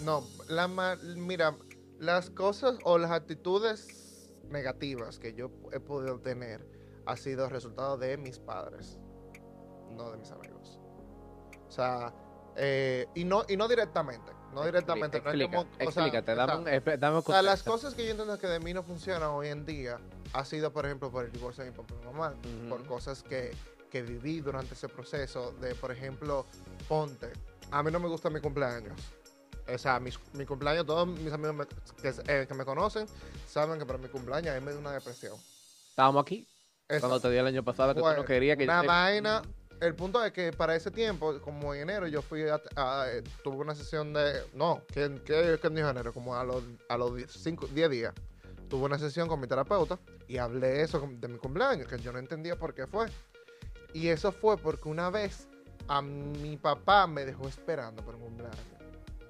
No, 0.04 0.22
la 0.48 0.68
mira, 0.68 1.56
las 1.98 2.28
cosas 2.30 2.76
o 2.84 2.98
las 2.98 3.10
actitudes 3.10 4.05
negativas 4.50 5.18
que 5.18 5.34
yo 5.34 5.50
he 5.72 5.80
podido 5.80 6.18
tener 6.20 6.66
ha 7.06 7.16
sido 7.16 7.48
resultado 7.48 7.96
de 7.98 8.16
mis 8.16 8.38
padres, 8.38 8.98
no 9.90 10.10
de 10.10 10.18
mis 10.18 10.30
amigos. 10.30 10.80
O 11.68 11.70
sea, 11.70 12.12
eh, 12.56 13.06
y 13.14 13.24
no 13.24 13.44
y 13.48 13.56
no 13.56 13.68
directamente, 13.68 14.32
no 14.52 14.64
directamente. 14.64 15.20
no 15.20 15.30
es 15.30 15.48
como- 15.48 15.66
explícate, 15.78 16.32
o 16.32 16.34
sea, 16.34 16.46
dame, 16.46 16.78
un- 16.78 17.00
dame 17.00 17.16
un 17.16 17.22
O 17.22 17.22
sea, 17.22 17.42
las 17.42 17.62
cosas 17.62 17.94
que 17.94 18.04
yo 18.04 18.10
entiendo 18.12 18.38
que 18.38 18.46
de 18.46 18.60
mí 18.60 18.72
no 18.72 18.82
funcionan 18.82 19.30
hoy 19.30 19.48
en 19.48 19.66
día 19.66 19.98
ha 20.32 20.44
sido, 20.44 20.72
por 20.72 20.86
ejemplo, 20.86 21.10
por 21.10 21.24
el 21.24 21.32
divorcio 21.32 21.64
de 21.64 21.70
mi 21.70 21.76
papá 21.76 21.94
y 22.00 22.04
mamá, 22.06 22.34
Ujú. 22.60 22.68
por 22.68 22.86
cosas 22.86 23.22
que, 23.22 23.50
que 23.90 24.02
viví 24.02 24.40
durante 24.40 24.74
ese 24.74 24.88
proceso 24.88 25.52
de, 25.60 25.74
por 25.74 25.90
ejemplo, 25.92 26.46
ponte, 26.88 27.30
a 27.70 27.82
mí 27.82 27.90
no 27.90 28.00
me 28.00 28.08
gusta 28.08 28.30
mi 28.30 28.40
cumpleaños. 28.40 28.98
O 29.72 29.78
sea, 29.78 29.98
mi 30.00 30.46
cumpleaños, 30.46 30.86
todos 30.86 31.06
mis 31.08 31.32
amigos 31.32 31.54
me- 31.56 31.66
que, 32.02 32.14
eh, 32.28 32.46
que 32.46 32.54
me 32.54 32.64
conocen 32.64 33.06
saben 33.48 33.78
que 33.78 33.86
para 33.86 33.98
mi 33.98 34.08
cumpleaños 34.08 34.54
a 34.54 34.60
mí 34.60 34.64
me 34.64 34.70
dio 34.72 34.80
una 34.80 34.92
depresión. 34.92 35.36
Estábamos 35.90 36.22
aquí 36.22 36.46
cuando 37.00 37.20
te 37.20 37.30
di 37.30 37.36
el 37.38 37.46
año 37.46 37.64
pasado 37.64 37.94
que 37.94 38.00
tú 38.00 38.06
no 38.06 38.24
querías 38.24 38.56
que 38.56 38.64
yo 38.66 38.70
una 38.72 38.80
te- 38.82 38.86
vaina. 38.86 39.42
El 39.80 39.94
punto 39.94 40.24
es 40.24 40.32
que 40.32 40.52
para 40.52 40.74
ese 40.74 40.90
tiempo, 40.90 41.38
como 41.42 41.74
en 41.74 41.82
enero, 41.82 42.06
yo 42.06 42.22
fui 42.22 42.48
a, 42.48 42.60
a- 42.76 43.06
tuve 43.44 43.56
una 43.56 43.74
sesión 43.74 44.12
de. 44.14 44.40
No, 44.54 44.80
¿qué, 44.88 45.20
qué, 45.24 45.58
qué 45.60 45.68
dijo 45.70 45.88
enero? 45.90 46.12
Como 46.14 46.34
a 46.34 46.44
los, 46.44 46.62
a 46.88 46.96
los 46.96 47.14
10 47.16 47.90
días. 47.90 48.14
Tuve 48.70 48.84
una 48.86 48.98
sesión 48.98 49.28
con 49.28 49.38
mi 49.40 49.46
terapeuta 49.46 49.98
y 50.28 50.38
hablé 50.38 50.80
eso 50.82 51.06
de 51.10 51.28
mi 51.28 51.38
cumpleaños, 51.38 51.88
que 51.88 51.98
yo 51.98 52.10
no 52.12 52.18
entendía 52.18 52.56
por 52.56 52.72
qué 52.74 52.86
fue. 52.86 53.06
Y 53.92 54.08
eso 54.08 54.32
fue 54.32 54.56
porque 54.56 54.88
una 54.88 55.10
vez 55.10 55.46
a 55.88 56.00
mi 56.02 56.56
papá 56.56 57.06
me 57.06 57.24
dejó 57.26 57.46
esperando 57.46 58.02
por 58.02 58.14
un 58.14 58.22
cumpleaños. 58.22 58.58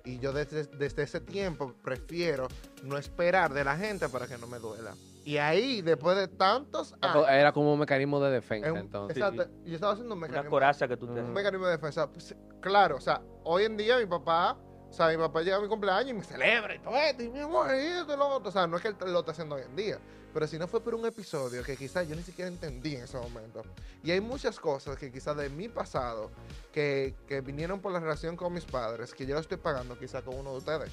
Y 0.06 0.18
yo 0.20 0.32
desde, 0.32 0.64
desde 0.64 1.02
ese 1.02 1.20
tiempo 1.20 1.74
prefiero 1.82 2.46
no 2.84 2.96
esperar 2.96 3.52
de 3.52 3.64
la 3.64 3.76
gente 3.76 4.08
para 4.08 4.26
que 4.26 4.38
no 4.38 4.46
me 4.46 4.58
duela. 4.58 4.94
Y 5.24 5.38
ahí, 5.38 5.82
después 5.82 6.16
de 6.16 6.28
tantos 6.28 6.94
años. 7.00 7.26
Era 7.28 7.52
como 7.52 7.72
un 7.72 7.80
mecanismo 7.80 8.20
de 8.20 8.30
defensa, 8.30 8.68
entonces. 8.68 9.16
exacto. 9.16 9.46
Yo 9.64 9.74
estaba 9.74 9.92
haciendo 9.94 10.14
un 10.14 10.18
Una 10.20 10.28
mecanismo, 10.28 10.50
coraza 10.50 10.86
que 10.86 10.96
tú 10.96 11.08
Mm. 11.08 11.14
te... 11.14 11.20
un 11.22 11.32
mecanismo 11.32 11.66
de 11.66 11.72
defensa. 11.72 12.08
Pues, 12.08 12.36
claro, 12.60 12.96
o 12.96 13.00
sea, 13.00 13.20
hoy 13.42 13.64
en 13.64 13.76
día 13.76 13.98
mi 13.98 14.06
papá, 14.06 14.56
o 14.90 14.92
sea, 14.92 15.09
mi 15.09 15.16
papá 15.16 15.42
llega 15.42 15.57
a 15.57 15.61
mi 15.61 15.68
cumpleaños 15.68 16.11
y 16.11 16.14
me 16.14 16.25
celebra 16.25 16.75
y 16.75 16.79
todo 16.79 16.96
esto, 16.96 17.22
y 17.22 17.29
mi 17.29 17.40
amor, 17.40 17.68
y 17.75 17.79
esto 17.87 18.14
y 18.14 18.16
lo 18.16 18.29
otro. 18.29 18.49
O 18.49 18.53
sea, 18.53 18.66
no 18.66 18.77
es 18.77 18.83
que 18.83 18.88
él 18.88 18.96
lo 19.12 19.20
está 19.20 19.33
haciendo 19.33 19.57
hoy 19.57 19.62
en 19.62 19.77
día, 19.77 19.99
pero 20.33 20.46
si 20.46 20.59
no 20.59 20.66
fue 20.68 20.81
por 20.81 20.94
un 20.94 21.05
episodio 21.07 21.62
que 21.62 21.77
quizás 21.77 22.09
yo 22.09 22.14
ni 22.16 22.22
siquiera 22.22 22.49
entendí 22.49 22.94
en 22.96 23.05
ese 23.05 23.18
momento. 23.18 23.62
Y 24.03 24.11
hay 24.11 24.20
muchas 24.20 24.59
cosas 24.61 24.96
que 24.96 25.11
quizás 25.12 25.37
de 25.37 25.49
mi 25.51 25.68
pasado 25.68 26.31
que, 26.72 27.14
que 27.27 27.40
vinieron 27.40 27.81
por 27.81 27.92
la 27.92 28.01
relación 28.01 28.37
con 28.37 28.53
mis 28.53 28.64
padres, 28.64 29.12
que 29.14 29.27
yo 29.27 29.35
lo 29.35 29.40
estoy 29.40 29.57
pagando 29.59 29.99
quizás 29.99 30.22
con 30.22 30.37
uno 30.37 30.53
de 30.53 30.59
ustedes, 30.59 30.90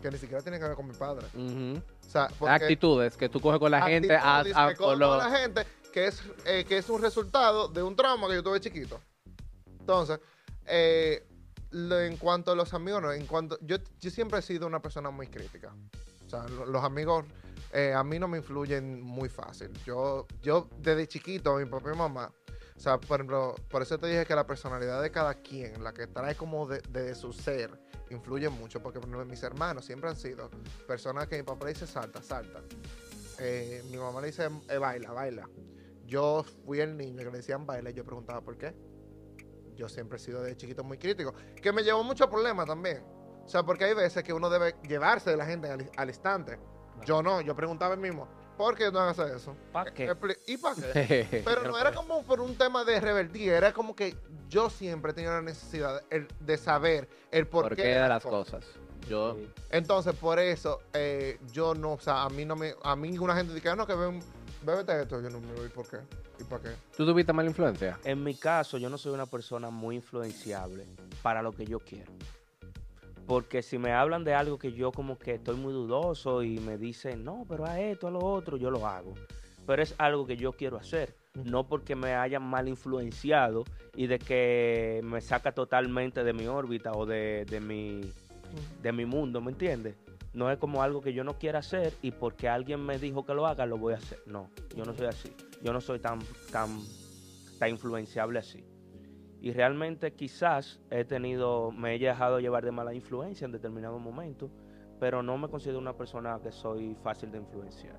que 0.00 0.10
ni 0.10 0.18
siquiera 0.18 0.42
tiene 0.42 0.58
que 0.58 0.64
ver 0.64 0.74
con 0.76 0.86
mi 0.88 0.94
padre. 0.94 1.26
Ujú. 1.34 1.80
O 2.06 2.10
sea, 2.10 2.28
Actitudes 2.48 3.16
que 3.16 3.28
tú 3.28 3.40
coges 3.40 3.58
con 3.60 3.70
la 3.70 3.82
gente 3.82 4.14
a, 4.16 4.40
a- 4.40 4.68
que 4.70 4.76
con 4.76 4.98
lo- 4.98 5.16
la 5.16 5.30
gente 5.30 5.66
que 5.92 6.06
es, 6.06 6.22
eh, 6.46 6.64
que 6.66 6.78
es 6.78 6.88
un 6.88 7.02
resultado 7.02 7.68
de 7.68 7.82
un 7.82 7.94
trauma 7.96 8.26
que 8.28 8.34
yo 8.34 8.42
tuve 8.42 8.60
chiquito. 8.60 8.98
Entonces, 9.80 10.20
eh, 10.66 11.24
en 11.72 12.16
cuanto 12.16 12.52
a 12.52 12.54
los 12.54 12.74
amigos, 12.74 13.02
no, 13.02 13.12
en 13.12 13.26
cuanto 13.26 13.58
yo, 13.62 13.76
yo 14.00 14.10
siempre 14.10 14.38
he 14.38 14.42
sido 14.42 14.66
una 14.66 14.80
persona 14.82 15.10
muy 15.10 15.26
crítica. 15.28 15.74
O 16.26 16.30
sea, 16.30 16.46
lo- 16.48 16.66
los 16.66 16.84
amigos 16.84 17.24
eh, 17.72 17.94
a 17.94 18.04
mí 18.04 18.18
no 18.18 18.28
me 18.28 18.38
influyen 18.38 19.00
muy 19.02 19.28
fácil. 19.28 19.70
Yo, 19.84 20.26
yo 20.42 20.68
desde 20.78 21.06
chiquito, 21.08 21.56
mi 21.56 21.62
y 21.62 21.96
mamá, 21.96 22.32
o 22.76 22.80
sea, 22.80 22.98
por 22.98 23.20
ejemplo, 23.20 23.54
por 23.70 23.82
eso 23.82 23.98
te 23.98 24.06
dije 24.08 24.26
que 24.26 24.34
la 24.34 24.46
personalidad 24.46 25.00
de 25.02 25.10
cada 25.10 25.34
quien, 25.34 25.82
la 25.82 25.92
que 25.94 26.06
trae 26.06 26.34
como 26.34 26.66
de, 26.66 26.80
de 26.90 27.14
su 27.14 27.32
ser, 27.32 27.80
influye 28.10 28.48
mucho, 28.50 28.82
porque 28.82 29.00
mis 29.24 29.42
hermanos 29.42 29.86
siempre 29.86 30.10
han 30.10 30.16
sido 30.16 30.50
personas 30.86 31.28
que 31.28 31.36
mi 31.38 31.42
papá 31.44 31.64
le 31.66 31.72
dice 31.72 31.86
salta, 31.86 32.22
salta. 32.22 32.60
Eh, 33.38 33.82
mi 33.90 33.96
mamá 33.96 34.20
le 34.20 34.26
dice 34.28 34.48
eh, 34.68 34.78
baila, 34.78 35.12
baila. 35.12 35.48
Yo 36.06 36.44
fui 36.66 36.80
el 36.80 36.96
niño 36.96 37.18
que 37.18 37.24
le 37.30 37.38
decían 37.38 37.64
baila 37.64 37.90
y 37.90 37.94
yo 37.94 38.04
preguntaba 38.04 38.42
por 38.42 38.58
qué. 38.58 38.74
Yo 39.76 39.88
siempre 39.88 40.16
he 40.16 40.20
sido 40.20 40.42
de 40.42 40.56
chiquito 40.56 40.84
muy 40.84 40.98
crítico, 40.98 41.34
que 41.60 41.72
me 41.72 41.82
llevó 41.82 42.02
muchos 42.04 42.28
problemas 42.28 42.66
también. 42.66 43.02
O 43.44 43.48
sea, 43.48 43.62
porque 43.62 43.84
hay 43.84 43.94
veces 43.94 44.22
que 44.22 44.32
uno 44.32 44.48
debe 44.48 44.74
llevarse 44.86 45.30
de 45.30 45.36
la 45.36 45.44
gente 45.46 45.68
al, 45.70 45.90
al 45.96 46.08
instante. 46.08 46.58
Yo 47.04 47.22
no, 47.22 47.40
yo 47.40 47.56
preguntaba 47.56 47.94
el 47.94 48.00
mismo, 48.00 48.28
¿por 48.56 48.76
qué 48.76 48.90
no 48.92 49.00
hacer 49.00 49.34
eso? 49.34 49.56
¿Para 49.72 49.92
qué? 49.92 50.14
¿Y 50.46 50.56
para 50.56 50.76
qué? 50.76 51.42
Pero 51.44 51.62
no 51.64 51.76
era 51.78 51.92
como 51.92 52.22
por 52.24 52.40
un 52.40 52.56
tema 52.56 52.84
de 52.84 53.00
rebeldía, 53.00 53.56
era 53.56 53.72
como 53.72 53.96
que 53.96 54.14
yo 54.48 54.70
siempre 54.70 55.12
tenía 55.12 55.30
la 55.32 55.42
necesidad 55.42 56.02
el- 56.10 56.28
de 56.38 56.56
saber 56.56 57.08
el 57.32 57.46
por, 57.48 57.68
¿Por 57.68 57.76
qué 57.76 57.88
de 57.88 58.08
las 58.08 58.22
cosas? 58.22 58.64
Yo. 59.08 59.36
Entonces, 59.70 60.14
por 60.14 60.38
eso, 60.38 60.80
eh, 60.92 61.38
yo 61.52 61.74
no, 61.74 61.94
o 61.94 62.00
sea, 62.00 62.22
a 62.22 62.28
mí 62.28 62.44
no 62.44 62.54
me, 62.54 62.74
a 62.84 62.94
mí 62.94 63.10
ninguna 63.10 63.34
gente 63.34 63.52
dice, 63.52 63.68
"Ah, 63.70 63.74
no, 63.74 63.84
que 63.84 63.94
ven, 63.96 64.20
bébete 64.62 65.02
esto, 65.02 65.20
yo 65.20 65.28
no 65.28 65.40
me 65.40 65.52
voy, 65.54 65.68
¿por 65.70 65.88
qué? 65.88 65.98
¿Y 66.52 66.58
para 66.58 66.62
qué? 66.62 66.70
¿tú 66.96 67.06
tuviste 67.06 67.32
mala 67.32 67.48
influencia? 67.48 67.98
En 68.04 68.22
mi 68.22 68.34
caso, 68.34 68.78
yo 68.78 68.88
no 68.88 68.98
soy 68.98 69.14
una 69.14 69.26
persona 69.26 69.70
muy 69.70 69.96
influenciable 69.96 70.86
para 71.22 71.42
lo 71.42 71.52
que 71.52 71.64
yo 71.64 71.80
quiero. 71.80 72.12
Porque 73.26 73.62
si 73.62 73.78
me 73.78 73.92
hablan 73.92 74.24
de 74.24 74.34
algo 74.34 74.58
que 74.58 74.72
yo 74.72 74.92
como 74.92 75.18
que 75.18 75.34
estoy 75.34 75.56
muy 75.56 75.72
dudoso 75.72 76.42
y 76.42 76.58
me 76.58 76.76
dicen, 76.76 77.24
no, 77.24 77.46
pero 77.48 77.64
a 77.64 77.80
esto, 77.80 78.08
a 78.08 78.10
lo 78.10 78.18
otro, 78.18 78.56
yo 78.56 78.70
lo 78.70 78.86
hago. 78.86 79.14
Pero 79.66 79.82
es 79.82 79.94
algo 79.98 80.26
que 80.26 80.36
yo 80.36 80.52
quiero 80.52 80.76
hacer. 80.76 81.14
No 81.44 81.66
porque 81.66 81.94
me 81.94 82.14
hayan 82.14 82.42
mal 82.42 82.68
influenciado 82.68 83.64
y 83.94 84.06
de 84.06 84.18
que 84.18 85.00
me 85.04 85.20
saca 85.20 85.52
totalmente 85.52 86.24
de 86.24 86.32
mi 86.32 86.46
órbita 86.46 86.92
o 86.92 87.06
de, 87.06 87.46
de 87.48 87.60
mi, 87.60 88.02
de 88.82 88.92
mi 88.92 89.06
mundo, 89.06 89.40
¿me 89.40 89.52
entiendes? 89.52 89.96
No 90.34 90.50
es 90.50 90.58
como 90.58 90.82
algo 90.82 91.00
que 91.00 91.14
yo 91.14 91.24
no 91.24 91.38
quiera 91.38 91.60
hacer 91.60 91.94
y 92.02 92.10
porque 92.10 92.48
alguien 92.48 92.84
me 92.84 92.98
dijo 92.98 93.24
que 93.24 93.34
lo 93.34 93.46
haga, 93.46 93.64
lo 93.64 93.78
voy 93.78 93.94
a 93.94 93.98
hacer. 93.98 94.18
No, 94.26 94.50
yo 94.76 94.84
no 94.84 94.92
soy 94.94 95.06
así. 95.06 95.32
Yo 95.62 95.72
no 95.72 95.80
soy 95.80 96.00
tan, 96.00 96.20
tan, 96.50 96.80
tan 97.58 97.70
influenciable 97.70 98.38
así. 98.38 98.64
Y 99.40 99.52
realmente 99.52 100.12
quizás 100.12 100.80
he 100.90 101.04
tenido, 101.04 101.72
me 101.72 101.94
he 101.94 101.98
dejado 101.98 102.38
llevar 102.40 102.64
de 102.64 102.72
mala 102.72 102.94
influencia 102.94 103.44
en 103.44 103.52
determinado 103.52 103.98
momento, 103.98 104.50
pero 105.00 105.22
no 105.22 105.36
me 105.36 105.48
considero 105.48 105.78
una 105.78 105.96
persona 105.96 106.38
que 106.42 106.52
soy 106.52 106.94
fácil 107.02 107.32
de 107.32 107.38
influenciar. 107.38 107.98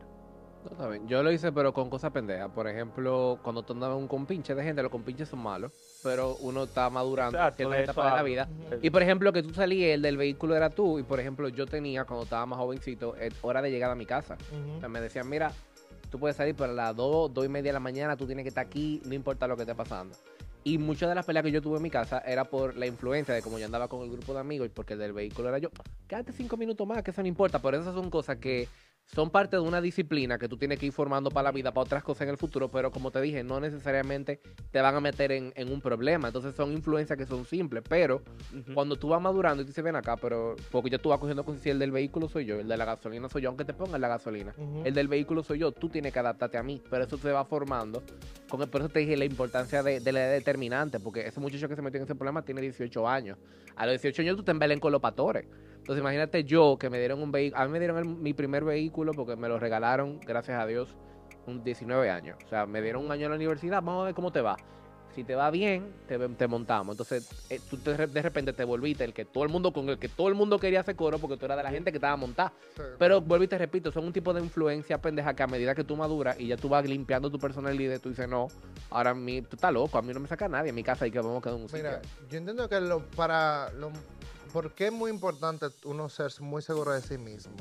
No, 0.64 0.72
está 0.72 0.88
bien. 0.88 1.06
Yo 1.08 1.22
lo 1.22 1.32
hice, 1.32 1.52
pero 1.52 1.74
con 1.74 1.90
cosas 1.90 2.12
pendejas. 2.12 2.50
Por 2.52 2.68
ejemplo, 2.68 3.40
cuando 3.44 3.64
tú 3.64 3.74
andabas 3.74 3.98
en 3.98 4.04
un 4.04 4.08
compinche 4.08 4.56
de 4.56 4.64
gente, 4.64 4.82
los 4.82 4.92
compinches 4.92 5.28
son 5.28 5.40
malos, 5.40 5.74
pero 6.02 6.38
uno 6.38 6.64
está 6.64 6.90
madurando 6.90 7.38
en 7.38 7.44
Exacto, 7.44 7.58
cierta 7.58 7.82
eso 7.82 7.92
etapa 7.92 8.10
de 8.10 8.16
la 8.16 8.24
vida. 8.24 8.50
Y 8.82 8.90
por 8.90 9.02
ejemplo, 9.02 9.34
que 9.34 9.44
tú 9.44 9.54
salías, 9.54 9.94
el 9.96 10.02
del 10.02 10.16
vehículo 10.16 10.56
era 10.56 10.70
tú, 10.70 11.00
y 11.00 11.04
por 11.04 11.20
ejemplo, 11.20 11.50
yo 11.50 11.66
tenía, 11.66 12.06
cuando 12.06 12.24
estaba 12.24 12.46
más 12.46 12.60
jovencito, 12.60 13.16
hora 13.42 13.62
de 13.62 13.72
llegar 13.72 13.92
a 13.92 13.96
mi 13.96 14.06
casa. 14.06 14.38
O 14.78 14.80
sea, 14.80 14.88
me 14.88 15.02
decían, 15.02 15.30
mira, 15.30 15.52
tú 16.14 16.20
puedes 16.20 16.38
salir, 16.38 16.54
pero 16.54 16.72
las 16.72 16.96
2, 16.96 17.34
2 17.34 17.46
y 17.46 17.50
media 17.50 17.70
de 17.70 17.74
la 17.74 17.80
mañana 17.80 18.16
tú 18.16 18.28
tienes 18.28 18.44
que 18.44 18.50
estar 18.50 18.64
aquí, 18.64 19.02
no 19.04 19.16
importa 19.16 19.48
lo 19.48 19.56
que 19.56 19.64
esté 19.64 19.74
pasando. 19.74 20.16
Y 20.64 20.78
muchas 20.78 21.10
de 21.10 21.16
las 21.16 21.26
peleas 21.26 21.44
que 21.44 21.52
yo 21.52 21.60
tuve 21.60 21.78
en 21.78 21.82
mi 21.82 21.90
casa 21.90 22.20
era 22.20 22.46
por 22.46 22.78
la 22.78 22.86
influencia 22.86 23.34
de 23.34 23.42
como 23.42 23.58
yo 23.58 23.66
andaba 23.66 23.88
con 23.88 24.04
el 24.04 24.12
grupo 24.12 24.32
de 24.32 24.40
amigos 24.40 24.68
y 24.68 24.70
porque 24.70 24.94
el 24.94 25.00
del 25.00 25.12
vehículo 25.12 25.50
era 25.50 25.58
yo. 25.58 25.70
Quédate 26.08 26.32
cinco 26.32 26.56
minutos 26.56 26.86
más, 26.86 27.02
que 27.02 27.10
eso 27.10 27.24
no 27.24 27.28
importa. 27.28 27.60
Pero 27.64 27.78
esas 27.78 27.96
son 27.96 28.12
cosas 28.12 28.38
que 28.38 28.68
son 29.06 29.30
parte 29.30 29.58
de 29.58 29.62
una 29.62 29.80
disciplina 29.82 30.40
que 30.40 30.48
tú 30.50 30.58
tienes 30.58 30.80
que 30.80 30.88
ir 30.88 30.92
formando 30.92 31.30
para 31.30 31.44
la 31.44 31.52
vida, 31.52 31.72
para 31.72 31.84
otras 31.84 32.04
cosas 32.04 32.24
en 32.24 32.30
el 32.30 32.38
futuro, 32.38 32.70
pero 32.70 32.90
como 32.92 33.12
te 33.12 33.22
dije, 33.22 33.44
no 33.44 33.60
necesariamente 33.60 34.40
te 34.72 34.82
van 34.82 34.96
a 34.96 35.00
meter 35.02 35.32
en, 35.32 35.54
en 35.56 35.72
un 35.72 35.82
problema. 35.82 36.30
Entonces 36.30 36.56
son 36.56 36.72
influencias 36.72 37.18
que 37.18 37.26
son 37.28 37.46
simples, 37.46 37.84
pero 37.88 38.22
cuando 38.74 38.96
tú 38.96 39.10
vas 39.10 39.22
madurando 39.22 39.62
y 39.62 39.66
te 39.66 39.70
dices, 39.70 39.84
ven 39.84 39.96
acá, 39.96 40.18
pero 40.18 40.56
porque 40.72 40.90
yo 40.90 41.00
tú 41.00 41.10
vas 41.10 41.20
cogiendo 41.20 41.44
conciencia, 41.44 41.74
el 41.74 41.80
del 41.80 41.92
vehículo 41.92 42.28
soy 42.28 42.46
yo, 42.46 42.60
el 42.60 42.68
de 42.68 42.76
la 42.78 42.86
gasolina 42.86 43.30
soy 43.30 43.44
yo, 43.44 43.50
aunque 43.50 43.66
te 43.66 43.74
pongan 43.74 44.02
la 44.02 44.08
gasolina. 44.08 44.54
El 44.86 44.94
del 44.96 45.08
vehículo 45.08 45.44
soy 45.44 45.60
yo, 45.60 45.72
tú 45.72 45.90
tienes 45.90 46.12
que 46.12 46.20
adaptarte 46.20 46.58
a 46.58 46.64
mí, 46.64 46.82
pero 46.90 47.04
eso 47.04 47.18
se 47.18 47.32
va 47.32 47.46
formando. 47.46 48.02
Con 48.50 48.62
el- 48.62 48.70
por 48.70 48.82
eso 48.82 48.90
te 48.90 49.00
dije 49.00 49.16
la 49.18 49.26
importancia 49.26 49.84
de, 49.84 50.00
de 50.00 50.12
la 50.12 50.24
edad 50.26 50.32
determinante, 50.32 51.00
porque 51.00 51.28
ese 51.28 51.40
muchacho 51.40 51.68
que 51.68 51.76
se 51.76 51.82
metió 51.84 51.98
en 52.00 52.06
ese 52.06 52.16
problema 52.16 52.42
tiene 52.44 52.62
18 52.62 53.08
años. 53.08 53.38
A 53.76 53.86
los 53.86 53.94
18 54.02 54.22
años 54.24 54.38
tú 54.38 54.44
te 54.44 54.52
embelen 54.52 54.80
con 54.80 54.92
los 54.92 55.02
patores. 55.02 55.46
Entonces 55.84 56.00
imagínate 56.02 56.46
yo 56.46 56.78
que 56.80 56.90
me 56.90 56.98
dieron 56.98 57.22
un 57.22 57.34
vehículo, 57.34 57.62
a 57.62 57.66
mí 57.66 57.72
me 57.74 57.80
dieron 57.80 57.98
el- 57.98 58.06
mi 58.06 58.34
primer 58.34 58.64
vehículo 58.64 59.12
porque 59.14 59.36
me 59.36 59.50
lo 59.50 59.60
regalaron, 59.60 60.18
gracias 60.22 60.58
a 60.58 60.66
Dios, 60.66 60.96
un 61.46 61.62
19 61.62 62.10
años. 62.10 62.38
O 62.46 62.48
sea, 62.48 62.66
me 62.66 62.82
dieron 62.82 63.04
un 63.04 63.12
año 63.12 63.26
en 63.26 63.32
la 63.32 63.36
universidad, 63.36 63.82
vamos 63.84 64.04
a 64.04 64.06
ver 64.06 64.14
cómo 64.16 64.32
te 64.32 64.40
va. 64.40 64.56
Si 65.14 65.26
te 65.26 65.36
va 65.36 65.52
bien, 65.52 65.94
te, 66.08 66.18
te 66.18 66.48
montamos. 66.48 66.94
Entonces, 66.94 67.30
eh, 67.50 67.60
tú 67.70 67.78
te- 67.78 68.08
de 68.08 68.22
repente 68.22 68.54
te 68.54 68.64
volviste 68.64 69.04
el 69.04 69.14
que 69.14 69.26
todo 69.26 69.44
el 69.44 69.50
mundo 69.50 69.72
con 69.74 69.88
el 69.90 70.00
que 70.00 70.08
todo 70.08 70.30
el 70.30 70.36
mundo 70.36 70.58
quería 70.58 70.80
hacer 70.80 70.96
coro 70.96 71.20
porque 71.20 71.36
tú 71.38 71.46
eras 71.46 71.58
de 71.58 71.64
la 71.64 71.70
gente 71.70 71.92
que 71.92 71.98
estaba 71.98 72.16
montada. 72.16 72.54
Sí. 72.78 72.82
Pero 72.98 73.20
vuelvo 73.22 73.44
y 73.44 73.48
te 73.50 73.58
repito, 73.58 73.92
son 73.92 74.06
un 74.06 74.14
tipo 74.14 74.34
de 74.34 74.40
influencia 74.42 74.98
pendeja 75.00 75.36
que 75.36 75.44
a 75.44 75.48
medida 75.48 75.76
que 75.76 75.84
tú 75.84 75.98
maduras 75.98 76.40
y 76.40 76.48
ya 76.48 76.56
tú 76.58 76.68
vas 76.70 76.84
limpiando 76.88 77.30
tu 77.30 77.38
personalidad, 77.38 78.00
tú 78.00 78.10
dices, 78.10 78.28
no, 78.28 78.48
ahora 78.90 79.10
a 79.12 79.14
mí, 79.14 79.42
tú 79.44 79.56
estás 79.58 79.72
loco, 79.74 79.98
a 79.98 80.02
mí 80.02 80.14
no 80.14 80.20
me 80.22 80.28
saca 80.30 80.48
nadie, 80.48 80.70
en 80.70 80.76
mi 80.76 80.84
casa 80.84 81.04
hay 81.06 81.12
que 81.12 81.20
vamos 81.20 81.40
a 81.40 81.42
quedar 81.42 81.56
un 81.58 81.68
sitio. 81.68 81.84
Mira, 81.84 82.02
yo 82.32 82.38
entiendo 82.40 82.68
que 82.70 82.80
lo, 82.82 83.02
para 83.10 83.70
lo, 83.74 83.92
¿por 84.54 84.74
qué 84.74 84.88
es 84.88 84.94
muy 84.94 85.10
importante 85.12 85.66
uno 85.84 86.08
ser 86.08 86.32
muy 86.40 86.62
seguro 86.62 86.92
de 86.94 87.02
sí 87.02 87.18
mismo? 87.18 87.56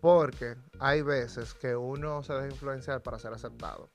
Porque 0.00 0.56
hay 0.78 1.02
veces 1.02 1.54
que 1.54 1.74
uno 1.74 2.22
se 2.22 2.32
deja 2.34 2.46
influenciar 2.48 3.00
para 3.02 3.18
ser 3.18 3.32
aceptado. 3.32 3.88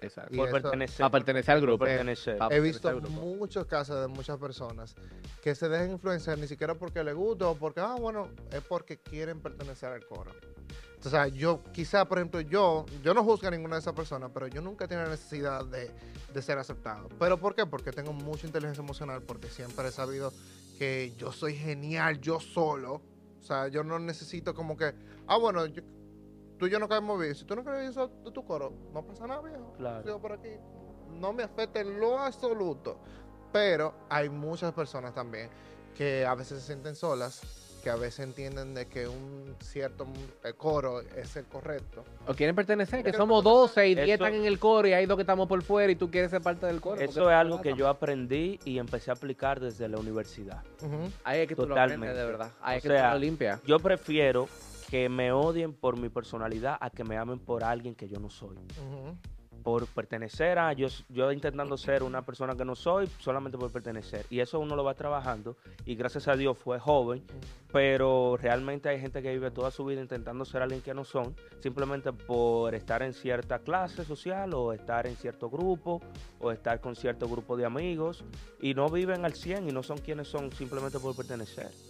Exacto. 0.00 0.34
por 0.36 0.48
eso- 0.48 0.60
pertenecer. 0.62 0.98
Para 0.98 1.10
pertenecer 1.10 1.54
al 1.54 1.60
por 1.60 1.68
grupo. 1.68 1.84
pertenecer. 1.84 2.34
He 2.34 2.38
pertenecer 2.38 2.62
visto 2.62 2.88
al 2.88 3.00
grupo. 3.00 3.10
muchos 3.10 3.66
casos 3.66 4.00
de 4.00 4.06
muchas 4.08 4.38
personas 4.38 4.94
que 5.42 5.54
se 5.54 5.68
dejan 5.68 5.90
influenciar 5.90 6.38
ni 6.38 6.46
siquiera 6.48 6.74
porque 6.74 7.02
les 7.04 7.14
gusta 7.14 7.48
o 7.48 7.54
porque, 7.54 7.80
ah, 7.80 7.96
bueno, 7.98 8.28
es 8.50 8.62
porque 8.62 8.98
quieren 8.98 9.40
pertenecer 9.40 9.92
al 9.92 10.04
coro. 10.06 10.32
O 11.04 11.08
sea, 11.08 11.28
yo 11.28 11.62
quizá, 11.72 12.04
por 12.06 12.18
ejemplo, 12.18 12.40
yo, 12.40 12.84
yo 13.02 13.14
no 13.14 13.22
juzgo 13.22 13.46
a 13.46 13.50
ninguna 13.52 13.76
de 13.76 13.80
esas 13.80 13.94
personas, 13.94 14.30
pero 14.34 14.48
yo 14.48 14.60
nunca 14.60 14.84
he 14.84 14.88
tenido 14.88 15.04
la 15.04 15.12
necesidad 15.12 15.64
de, 15.64 15.90
de 16.34 16.42
ser 16.42 16.58
aceptado. 16.58 17.08
¿Pero 17.20 17.38
por 17.38 17.54
qué? 17.54 17.64
Porque 17.66 17.92
tengo 17.92 18.12
mucha 18.12 18.46
inteligencia 18.46 18.82
emocional, 18.82 19.22
porque 19.22 19.48
siempre 19.48 19.88
he 19.88 19.92
sabido 19.92 20.32
que 20.78 21.12
yo 21.16 21.32
soy 21.32 21.54
genial, 21.56 22.20
yo 22.20 22.38
solo. 22.40 23.02
O 23.40 23.42
sea, 23.42 23.68
yo 23.68 23.82
no 23.82 23.98
necesito 23.98 24.54
como 24.54 24.76
que, 24.76 24.94
ah, 25.26 25.36
bueno, 25.36 25.66
yo- 25.66 25.82
tú 26.58 26.66
y 26.66 26.70
yo 26.70 26.78
no 26.78 26.88
caemos 26.88 27.20
bien. 27.20 27.34
Si 27.34 27.44
tú 27.44 27.56
no 27.56 27.64
crees 27.64 27.90
eso 27.90 28.08
de 28.24 28.30
tu 28.30 28.44
coro, 28.44 28.72
no 28.92 29.04
pasa 29.04 29.26
nada, 29.26 29.42
viejo. 29.42 29.72
Claro. 29.76 30.02
Sigo 30.04 30.20
por 30.20 30.32
aquí. 30.32 30.50
No 31.10 31.32
me 31.32 31.42
afecta 31.42 31.80
en 31.80 31.98
lo 31.98 32.18
absoluto. 32.18 33.00
Pero 33.52 33.94
hay 34.10 34.28
muchas 34.28 34.72
personas 34.72 35.14
también 35.14 35.48
que 35.94 36.24
a 36.24 36.34
veces 36.34 36.60
se 36.60 36.66
sienten 36.66 36.94
solas, 36.94 37.40
que 37.82 37.90
a 37.90 37.96
veces 37.96 38.20
entienden 38.20 38.74
de 38.74 38.86
que 38.86 39.06
un 39.08 39.54
cierto 39.60 40.06
eh, 40.44 40.52
coro 40.56 41.00
es 41.00 41.36
el 41.36 41.44
correcto. 41.46 42.04
O 42.26 42.34
quieren 42.34 42.54
pertenecer, 42.56 43.02
que 43.04 43.12
somos 43.12 43.42
12 43.44 43.88
y 43.88 43.94
10 43.94 44.04
Eso- 44.08 44.24
están 44.24 44.34
en 44.34 44.44
el 44.46 44.58
coro 44.58 44.88
y 44.88 44.92
hay 44.92 45.06
dos 45.06 45.16
que 45.16 45.22
estamos 45.22 45.48
por 45.48 45.62
fuera 45.62 45.90
y 45.92 45.96
tú 45.96 46.10
quieres 46.10 46.30
ser 46.30 46.42
parte 46.42 46.66
del 46.66 46.80
coro. 46.80 47.00
Eso 47.00 47.30
es 47.30 47.36
algo 47.36 47.60
que 47.60 47.74
yo 47.74 47.88
aprendí 47.88 48.58
y 48.64 48.78
empecé 48.78 49.10
a 49.10 49.14
aplicar 49.14 49.60
desde 49.60 49.88
la 49.88 49.98
universidad. 49.98 50.62
Ahí 51.24 51.40
es 51.40 51.48
que 51.48 51.54
tú 51.56 51.62
lo 51.62 51.68
Totalmente. 51.68 52.06
aprendes, 52.08 52.16
de 52.16 52.24
verdad. 52.30 52.50
Ahí 52.60 52.74
O 52.74 52.76
es 52.78 52.82
que 52.82 52.88
sea, 52.88 53.08
tú 53.08 53.14
lo 53.14 53.20
limpias. 53.20 53.62
Yo 53.64 53.78
prefiero 53.78 54.48
que 54.90 55.08
me 55.08 55.32
odien 55.32 55.74
por 55.74 55.98
mi 55.98 56.08
personalidad 56.08 56.76
a 56.80 56.90
que 56.90 57.04
me 57.04 57.16
amen 57.18 57.38
por 57.38 57.62
alguien 57.62 57.94
que 57.94 58.08
yo 58.08 58.18
no 58.18 58.30
soy. 58.30 58.56
Por 59.68 59.86
pertenecer 59.86 60.58
a, 60.58 60.72
yo, 60.72 60.88
yo 61.10 61.30
intentando 61.30 61.76
ser 61.76 62.02
una 62.02 62.22
persona 62.22 62.56
que 62.56 62.64
no 62.64 62.74
soy, 62.74 63.06
solamente 63.18 63.58
por 63.58 63.70
pertenecer. 63.70 64.24
Y 64.30 64.40
eso 64.40 64.58
uno 64.58 64.74
lo 64.74 64.82
va 64.82 64.94
trabajando 64.94 65.58
y 65.84 65.94
gracias 65.94 66.26
a 66.26 66.36
Dios 66.36 66.56
fue 66.56 66.80
joven, 66.80 67.22
pero 67.70 68.38
realmente 68.38 68.88
hay 68.88 68.98
gente 68.98 69.20
que 69.20 69.30
vive 69.30 69.50
toda 69.50 69.70
su 69.70 69.84
vida 69.84 70.00
intentando 70.00 70.46
ser 70.46 70.62
alguien 70.62 70.80
que 70.80 70.94
no 70.94 71.04
son, 71.04 71.36
simplemente 71.60 72.14
por 72.14 72.74
estar 72.74 73.02
en 73.02 73.12
cierta 73.12 73.58
clase 73.58 74.06
social 74.06 74.54
o 74.54 74.72
estar 74.72 75.06
en 75.06 75.16
cierto 75.16 75.50
grupo 75.50 76.00
o 76.40 76.50
estar 76.50 76.80
con 76.80 76.96
cierto 76.96 77.28
grupo 77.28 77.54
de 77.54 77.66
amigos 77.66 78.24
y 78.62 78.72
no 78.72 78.88
viven 78.88 79.26
al 79.26 79.34
100 79.34 79.68
y 79.68 79.72
no 79.72 79.82
son 79.82 79.98
quienes 79.98 80.28
son 80.28 80.50
simplemente 80.50 80.98
por 80.98 81.14
pertenecer. 81.14 81.87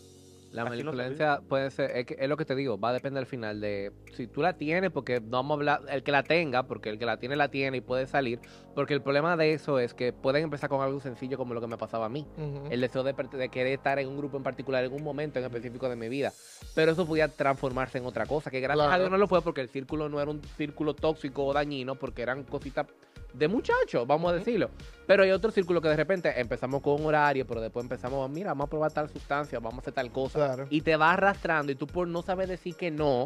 La 0.50 0.62
Así 0.62 0.80
influencia 0.80 1.40
puede 1.46 1.70
ser, 1.70 1.90
es, 1.96 2.06
que- 2.06 2.16
es 2.18 2.28
lo 2.28 2.36
que 2.36 2.44
te 2.44 2.54
digo, 2.54 2.78
va 2.78 2.90
a 2.90 2.92
depender 2.92 3.20
al 3.20 3.26
final 3.26 3.60
de 3.60 3.92
si 4.14 4.26
tú 4.26 4.40
la 4.40 4.54
tienes, 4.54 4.90
porque 4.90 5.20
no 5.20 5.30
vamos 5.30 5.50
a 5.50 5.54
hablar, 5.54 5.80
el 5.90 6.02
que 6.02 6.12
la 6.12 6.22
tenga, 6.22 6.62
porque 6.62 6.88
el 6.88 6.98
que 6.98 7.04
la 7.04 7.18
tiene 7.18 7.36
la 7.36 7.48
tiene 7.48 7.76
y 7.76 7.80
puede 7.80 8.06
salir, 8.06 8.40
porque 8.74 8.94
el 8.94 9.02
problema 9.02 9.36
de 9.36 9.52
eso 9.52 9.78
es 9.78 9.92
que 9.92 10.12
pueden 10.12 10.44
empezar 10.44 10.70
con 10.70 10.80
algo 10.80 11.00
sencillo 11.00 11.36
como 11.36 11.52
lo 11.52 11.60
que 11.60 11.66
me 11.66 11.76
pasaba 11.76 12.06
a 12.06 12.08
mí, 12.08 12.26
el 12.70 12.80
deseo 12.80 13.02
de, 13.02 13.14
querer 13.50 13.74
estar 13.74 13.98
en 13.98 14.08
un 14.08 14.16
grupo 14.16 14.36
en 14.36 14.42
particular, 14.42 14.84
en 14.84 14.92
un 14.92 15.02
momento 15.02 15.38
en 15.38 15.44
específico 15.44 15.88
de 15.88 15.96
mi 15.96 16.08
vida, 16.08 16.32
pero 16.74 16.92
eso 16.92 17.06
podía 17.06 17.28
transformarse 17.28 17.98
en 17.98 18.06
otra 18.06 18.24
cosa, 18.26 18.50
que 18.50 18.60
gracias 18.60 18.90
a. 18.90 18.98
Dios 18.98 19.10
no 19.10 19.18
lo 19.18 19.28
fue 19.28 19.42
porque 19.42 19.60
el 19.60 19.68
círculo 19.68 20.08
no 20.08 20.20
era 20.20 20.30
un 20.30 20.42
círculo 20.56 20.94
tóxico 20.94 21.44
o 21.44 21.52
dañino, 21.52 21.96
porque 21.96 22.22
eran 22.22 22.44
cositas 22.44 22.86
de 23.32 23.48
muchachos, 23.48 24.06
vamos 24.06 24.32
a 24.32 24.36
decirlo. 24.36 24.70
Pero 25.06 25.22
hay 25.22 25.30
otro 25.30 25.50
círculo 25.50 25.80
que 25.80 25.88
de 25.88 25.96
repente 25.96 26.40
empezamos 26.40 26.82
con 26.82 27.00
un 27.00 27.06
horario, 27.06 27.46
pero 27.46 27.60
después 27.60 27.84
empezamos, 27.84 28.28
mira, 28.30 28.50
vamos 28.50 28.66
a 28.66 28.70
probar 28.70 28.92
tal 28.92 29.08
sustancia, 29.08 29.58
vamos 29.58 29.78
a 29.78 29.80
hacer 29.80 29.94
tal 29.94 30.10
cosa 30.10 30.38
Claro. 30.38 30.66
y 30.70 30.80
te 30.82 30.96
va 30.96 31.12
arrastrando 31.12 31.72
y 31.72 31.74
tú 31.74 31.86
por 31.86 32.08
no 32.08 32.22
saber 32.22 32.48
decir 32.48 32.74
que 32.74 32.90
no, 32.90 33.24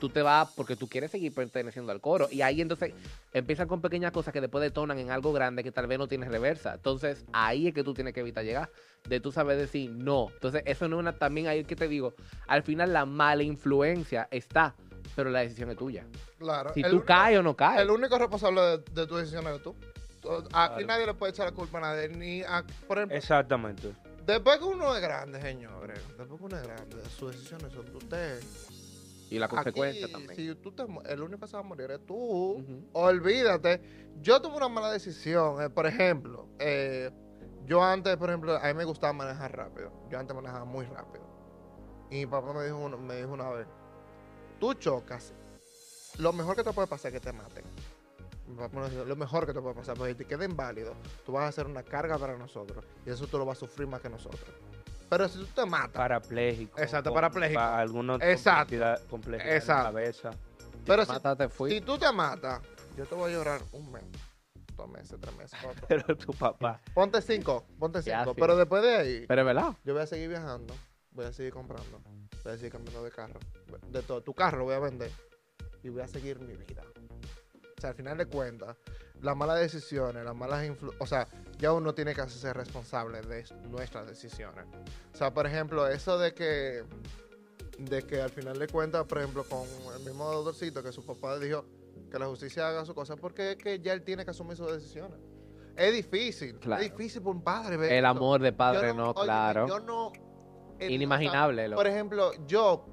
tú 0.00 0.08
te 0.08 0.20
vas 0.22 0.50
porque 0.54 0.76
tú 0.76 0.88
quieres 0.88 1.10
seguir 1.12 1.32
perteneciendo 1.32 1.92
al 1.92 2.00
coro 2.00 2.28
y 2.30 2.42
ahí 2.42 2.60
entonces 2.60 2.92
empiezan 3.32 3.68
con 3.68 3.80
pequeñas 3.80 4.12
cosas 4.12 4.32
que 4.34 4.40
después 4.40 4.60
detonan 4.60 4.98
en 4.98 5.10
algo 5.10 5.32
grande 5.32 5.62
que 5.62 5.72
tal 5.72 5.86
vez 5.86 5.98
no 5.98 6.08
tienes 6.08 6.30
reversa. 6.30 6.74
Entonces 6.74 7.24
ahí 7.32 7.68
es 7.68 7.74
que 7.74 7.84
tú 7.84 7.94
tienes 7.94 8.12
que 8.12 8.20
evitar 8.20 8.44
llegar, 8.44 8.70
de 9.08 9.20
tú 9.20 9.32
saber 9.32 9.56
decir 9.56 9.90
no. 9.90 10.28
Entonces 10.34 10.62
eso 10.66 10.88
no 10.88 10.96
es 10.96 11.00
una, 11.00 11.16
también 11.16 11.46
ahí 11.46 11.64
que 11.64 11.76
te 11.76 11.88
digo, 11.88 12.14
al 12.48 12.62
final 12.62 12.92
la 12.92 13.06
mala 13.06 13.44
influencia 13.44 14.28
está, 14.30 14.74
pero 15.16 15.30
la 15.30 15.40
decisión 15.40 15.70
es 15.70 15.76
tuya. 15.76 16.04
Claro. 16.38 16.72
Si 16.74 16.80
El 16.80 16.86
tú 16.90 16.96
único- 16.96 17.06
caes 17.06 17.38
o 17.38 17.42
no 17.42 17.54
caes. 17.56 17.80
El 17.82 17.90
único 17.90 18.18
responsable 18.18 18.60
de, 18.60 18.78
de 18.78 19.06
tu 19.06 19.16
decisión 19.16 19.46
eres 19.46 19.62
tú. 19.62 19.74
Aquí 20.26 20.48
Claro. 20.48 20.86
nadie 20.86 21.06
le 21.06 21.14
puede 21.14 21.32
echar 21.32 21.46
la 21.46 21.52
culpa 21.52 21.78
a 21.78 21.80
nadie. 21.82 22.08
Ni 22.08 22.42
a, 22.42 22.64
por 22.88 22.98
ejemplo, 22.98 23.16
Exactamente. 23.16 23.92
después 24.26 24.58
que 24.58 24.64
uno 24.64 24.94
es 24.96 25.02
grande, 25.02 25.40
señores, 25.42 26.00
después 26.16 26.38
que 26.40 26.44
uno 26.46 26.56
es 26.56 26.62
grande, 26.62 26.96
sus 27.16 27.32
decisiones 27.32 27.72
son 27.72 27.84
de 27.86 27.96
usted. 27.96 28.40
Y 29.30 29.38
la 29.38 29.48
consecuencia 29.48 30.04
Aquí, 30.06 30.12
también. 30.12 30.36
Si 30.36 30.54
tú 30.62 30.72
te 30.72 30.84
el 31.12 31.20
único 31.22 31.40
que 31.40 31.46
se 31.48 31.54
va 31.54 31.60
a 31.60 31.62
morir 31.62 31.90
es 31.90 32.04
tú. 32.06 32.64
Olvídate. 32.92 33.80
Yo 34.20 34.40
tuve 34.40 34.56
una 34.56 34.68
mala 34.68 34.90
decisión. 34.92 35.60
eh, 35.62 35.70
por 35.70 35.86
ejemplo, 35.86 36.48
eh, 36.58 37.10
yo 37.66 37.82
antes, 37.82 38.16
por 38.16 38.28
ejemplo, 38.30 38.56
a 38.56 38.66
mí 38.68 38.74
me 38.74 38.84
gustaba 38.84 39.12
manejar 39.12 39.56
rápido. 39.56 39.92
Yo 40.10 40.18
antes 40.18 40.34
manejaba 40.36 40.64
muy 40.64 40.84
rápido. 40.86 41.24
Y 42.10 42.16
mi 42.16 42.26
papá 42.26 42.52
me 42.52 42.64
dijo, 42.64 42.76
uno- 42.78 42.98
me 42.98 43.16
dijo 43.16 43.32
una 43.32 43.48
vez, 43.50 43.66
tú 44.60 44.74
chocas, 44.74 45.32
lo 46.18 46.32
mejor 46.32 46.56
que 46.56 46.64
te 46.64 46.72
puede 46.72 46.88
pasar 46.88 47.12
es 47.14 47.20
que 47.20 47.24
te 47.26 47.32
maten. 47.32 47.64
Mi 48.46 48.56
papá 48.56 48.80
me 48.80 48.90
dijo, 48.90 49.04
lo 49.04 49.16
mejor 49.16 49.46
que 49.46 49.54
te 49.54 49.60
puede 49.60 49.74
pasar, 49.74 49.96
porque 49.96 50.12
si 50.12 50.18
te 50.18 50.24
queda 50.26 50.44
inválido, 50.44 50.94
tú 51.24 51.32
vas 51.32 51.44
a 51.44 51.48
hacer 51.48 51.66
una 51.66 51.82
carga 51.82 52.18
para 52.18 52.36
nosotros. 52.36 52.84
Y 53.06 53.10
eso 53.10 53.26
tú 53.26 53.38
lo 53.38 53.44
vas 53.46 53.56
a 53.56 53.60
sufrir 53.60 53.88
más 53.88 54.00
que 54.02 54.10
nosotros. 54.10 54.44
Pero 55.08 55.28
si 55.28 55.38
tú 55.38 55.46
te 55.46 55.64
matas, 55.66 55.92
Parapléjico. 55.92 56.78
Exacto, 56.78 57.12
parapléjico. 57.12 57.58
pa- 57.60 57.78
alguna 57.78 58.14
Exacto. 58.20 58.74
complejidad, 59.08 59.50
en 59.50 59.56
Exacto. 59.56 59.82
la 59.84 59.88
cabeza. 59.90 60.30
pero 60.86 61.04
si, 61.04 61.12
si 61.74 61.80
tú 61.80 61.96
te 61.98 62.10
matas, 62.12 62.60
yo 62.96 63.06
te 63.06 63.14
voy 63.14 63.30
a 63.30 63.34
llorar 63.34 63.60
un 63.72 63.90
mes, 63.92 64.02
dos 64.76 64.88
meses, 64.88 65.18
tres 65.20 65.34
meses. 65.36 65.58
cuatro. 65.62 65.86
Pero 65.88 66.16
tu 66.16 66.32
papá. 66.32 66.80
Ponte 66.94 67.20
cinco, 67.22 67.64
ponte 67.78 68.02
cinco. 68.02 68.34
Pero 68.34 68.56
después 68.56 68.82
de 68.82 68.96
ahí, 68.96 69.24
Pero 69.26 69.40
es 69.42 69.46
verdad. 69.46 69.74
yo 69.84 69.94
voy 69.94 70.02
a 70.02 70.06
seguir 70.06 70.28
viajando, 70.28 70.74
voy 71.14 71.24
a 71.26 71.32
seguir 71.32 71.52
comprando, 71.52 72.00
voy 72.44 72.52
a 72.52 72.56
seguir 72.56 72.72
cambiando 72.72 73.02
de 73.04 73.10
carro. 73.10 73.40
De 73.88 74.02
todo. 74.02 74.22
Tu 74.22 74.34
carro 74.34 74.58
lo 74.58 74.64
voy 74.64 74.74
a 74.74 74.78
vender 74.80 75.10
y 75.82 75.88
voy 75.88 76.02
a 76.02 76.08
seguir 76.08 76.38
mi 76.40 76.54
vida. 76.56 76.82
O 77.76 77.80
sea, 77.80 77.90
al 77.90 77.96
final 77.96 78.16
de 78.18 78.26
cuentas, 78.26 78.76
las 79.20 79.36
malas 79.36 79.60
decisiones, 79.60 80.24
las 80.24 80.34
malas 80.34 80.64
influencias, 80.64 81.02
o 81.02 81.06
sea, 81.06 81.26
ya 81.58 81.72
uno 81.72 81.94
tiene 81.94 82.14
que 82.14 82.20
hacerse 82.22 82.52
responsable 82.52 83.20
de 83.22 83.44
nuestras 83.68 84.06
decisiones. 84.06 84.64
O 85.12 85.16
sea, 85.16 85.32
por 85.32 85.46
ejemplo, 85.46 85.86
eso 85.86 86.18
de 86.18 86.32
que, 86.34 86.82
de 87.78 88.02
que 88.02 88.20
al 88.22 88.30
final 88.30 88.58
de 88.58 88.68
cuentas, 88.68 89.04
por 89.04 89.18
ejemplo, 89.18 89.44
con 89.44 89.66
el 89.96 90.04
mismo 90.04 90.30
doctorcito, 90.32 90.82
que 90.82 90.92
su 90.92 91.04
papá 91.04 91.38
dijo 91.38 91.64
que 92.10 92.18
la 92.18 92.26
justicia 92.26 92.68
haga 92.68 92.84
su 92.84 92.94
cosa, 92.94 93.16
porque 93.16 93.52
es 93.52 93.56
que 93.56 93.80
ya 93.80 93.92
él 93.92 94.02
tiene 94.02 94.24
que 94.24 94.30
asumir 94.30 94.56
sus 94.56 94.70
decisiones. 94.72 95.18
Es 95.76 95.92
difícil, 95.92 96.58
Claro. 96.60 96.82
es 96.82 96.90
difícil 96.90 97.20
por 97.22 97.34
un 97.34 97.42
padre 97.42 97.76
ver 97.76 97.90
El 97.92 97.98
esto. 98.04 98.08
amor 98.08 98.40
de 98.40 98.52
padre, 98.52 98.88
Yo 98.88 98.94
no, 98.94 99.12
claro. 99.14 99.66
Yo 99.66 99.80
no. 99.80 100.12
Eh, 100.78 100.90
Inimaginable. 100.92 101.68
lo- 101.68 101.76
por 101.76 101.86
ejemplo, 101.86 102.32
yo 102.46 102.86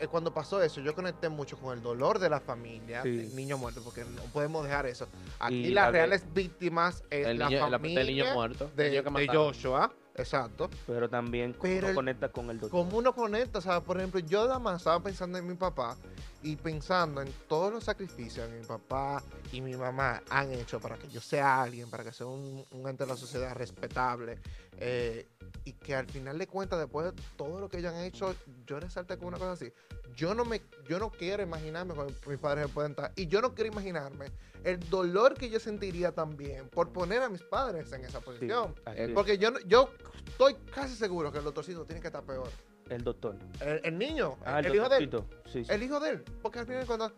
eh, 0.00 0.08
cuando 0.08 0.34
pasó 0.34 0.60
eso, 0.62 0.80
yo 0.80 0.94
conecté 0.94 1.28
mucho 1.28 1.56
con 1.56 1.76
el 1.76 1.82
dolor 1.82 2.18
de 2.18 2.28
la 2.28 2.40
familia, 2.40 3.02
Sí. 3.02 3.10
del 3.16 3.36
niño 3.36 3.56
muerto, 3.58 3.80
porque 3.84 4.04
no 4.04 4.22
podemos 4.32 4.64
dejar 4.64 4.86
eso. 4.86 5.06
Aquí 5.38 5.54
Y 5.66 5.70
las 5.70 5.84
la 5.86 5.86
de- 5.86 5.98
reales 5.98 6.24
víctimas 6.34 7.04
es 7.10 7.26
el 7.28 7.38
la 7.38 7.48
niño, 7.48 7.60
familia 7.60 7.98
del 8.00 8.08
niño 8.08 8.34
muerto. 8.34 8.70
de, 8.74 8.86
el 8.86 8.90
niño 8.90 9.02
que 9.02 9.04
de 9.04 9.26
mataron. 9.26 9.44
Joshua. 9.46 9.92
Exacto. 10.16 10.68
Pero 10.86 11.08
también 11.08 11.56
Pero 11.60 11.78
uno 11.78 11.88
el- 11.88 11.94
conecta 11.94 12.28
con 12.30 12.50
el 12.50 12.60
doctor. 12.60 12.70
Como 12.84 12.98
uno 12.98 13.14
conecta, 13.14 13.58
o 13.58 13.62
sea, 13.62 13.80
por 13.80 13.96
ejemplo, 13.98 14.20
yo 14.20 14.46
nada 14.46 14.58
más 14.60 14.76
estaba 14.78 15.00
pensando 15.02 15.38
en 15.38 15.46
mi 15.46 15.54
papá 15.54 15.96
y 16.44 16.56
pensando 16.56 17.22
en 17.22 17.32
todos 17.48 17.72
los 17.72 17.84
sacrificios 17.84 18.46
que 18.48 18.54
mi 18.60 18.64
papá 18.66 19.22
y 19.50 19.62
mi 19.62 19.74
mamá 19.76 20.22
han 20.28 20.52
hecho 20.52 20.78
para 20.78 20.96
que 20.98 21.08
yo 21.08 21.20
sea 21.20 21.62
alguien, 21.62 21.88
para 21.90 22.04
que 22.04 22.12
sea 22.12 22.26
un, 22.26 22.62
un 22.70 22.88
ente 22.88 23.04
de 23.04 23.08
la 23.10 23.16
sociedad 23.16 23.54
respetable, 23.56 24.38
eh, 24.78 25.26
y 25.64 25.72
que 25.72 25.94
al 25.94 26.06
final 26.06 26.36
de 26.38 26.46
cuentas, 26.46 26.78
después 26.78 27.06
de 27.06 27.22
todo 27.36 27.58
lo 27.60 27.68
que 27.70 27.78
ellos 27.78 27.94
han 27.94 28.00
hecho, 28.02 28.36
yo 28.66 28.78
resalte 28.78 29.16
con 29.16 29.28
una 29.28 29.38
cosa 29.38 29.52
así. 29.52 29.72
Yo 30.14 30.34
no 30.34 30.44
me, 30.44 30.60
yo 30.86 30.98
no 30.98 31.10
quiero 31.10 31.42
imaginarme 31.42 31.94
cuando 31.94 32.12
mis 32.26 32.38
padres 32.38 32.66
se 32.66 32.72
pueden 32.72 32.90
estar, 32.92 33.12
y 33.16 33.26
yo 33.26 33.40
no 33.40 33.54
quiero 33.54 33.72
imaginarme 33.72 34.30
el 34.64 34.78
dolor 34.90 35.34
que 35.34 35.48
yo 35.48 35.58
sentiría 35.58 36.12
también 36.12 36.68
por 36.68 36.92
poner 36.92 37.22
a 37.22 37.28
mis 37.30 37.42
padres 37.42 37.90
en 37.92 38.04
esa 38.04 38.18
Sí, 38.18 38.24
posición. 38.24 38.74
es. 38.94 39.10
Porque 39.10 39.38
yo, 39.38 39.58
yo 39.66 39.90
estoy 40.26 40.54
casi 40.74 40.94
seguro 40.94 41.32
que 41.32 41.38
el 41.38 41.44
doctorcito 41.44 41.84
tiene 41.86 42.00
que 42.02 42.08
estar 42.08 42.22
peor. 42.22 42.48
El 42.90 43.02
doctor. 43.04 43.36
El, 43.60 43.80
el 43.84 43.98
niño, 43.98 44.36
Ah, 44.44 44.60
el, 44.60 44.74
hijo 44.74 44.88
de 44.88 44.96
él. 44.98 45.10
doctorcito. 45.10 45.50
Sí, 45.50 45.64
sí. 45.64 45.72
El 45.72 45.82
hijo 45.82 46.00
de 46.00 46.10
él. 46.10 46.24
Porque 46.42 46.58
al 46.60 46.66
final 46.66 46.80
de 46.82 46.86
cuentas, 46.86 47.12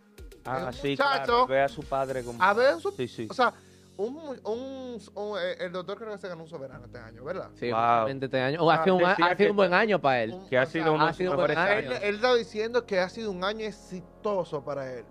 Ah, 0.44 0.70
sí, 0.72 0.90
muchacho- 0.90 1.24
claro, 1.26 1.46
ve 1.48 1.60
a 1.62 1.68
su 1.68 1.82
padre 1.82 2.22
como... 2.22 2.40
a 2.42 2.52
ver, 2.54 2.80
su- 2.80 2.92
Sí, 2.92 3.08
sí. 3.08 3.26
o 3.28 3.34
sea, 3.34 3.52
un, 3.96 4.16
un- 4.44 5.00
un- 5.14 5.38
eh, 5.40 5.56
el 5.60 5.72
doctor 5.72 5.96
creo 5.98 6.12
que 6.12 6.18
se 6.18 6.28
ganó 6.28 6.44
un 6.44 6.48
soberano 6.48 6.84
este 6.84 6.98
año, 6.98 7.24
¿verdad? 7.24 7.50
Sí, 7.58 7.70
Wow. 7.72 8.06
este 8.08 8.40
año. 8.40 8.62
Oh, 8.62 8.70
ha 8.70 8.74
Ah, 8.76 8.84
sido 8.84 8.96
un, 8.96 9.04
a- 9.04 9.12
ha 9.12 9.16
sido 9.16 9.36
que- 9.36 9.50
un 9.50 9.56
buen 9.56 9.74
año 9.74 10.00
para 10.00 10.22
él. 10.22 10.32
Un- 10.34 10.48
que 10.48 10.56
ha 10.58 10.62
o 10.62 10.66
sido 10.66 10.84
ha 10.86 10.90
un 10.92 10.98
buen 11.36 11.58
año. 11.58 11.92
Él, 12.00 12.14
está 12.14 12.34
diciendo 12.34 12.86
que 12.86 13.00
ha 13.00 13.08
sido 13.08 13.30
un 13.32 13.42
año 13.42 13.66
exitoso 13.66 14.62
para 14.64 14.92
él. 14.92 15.04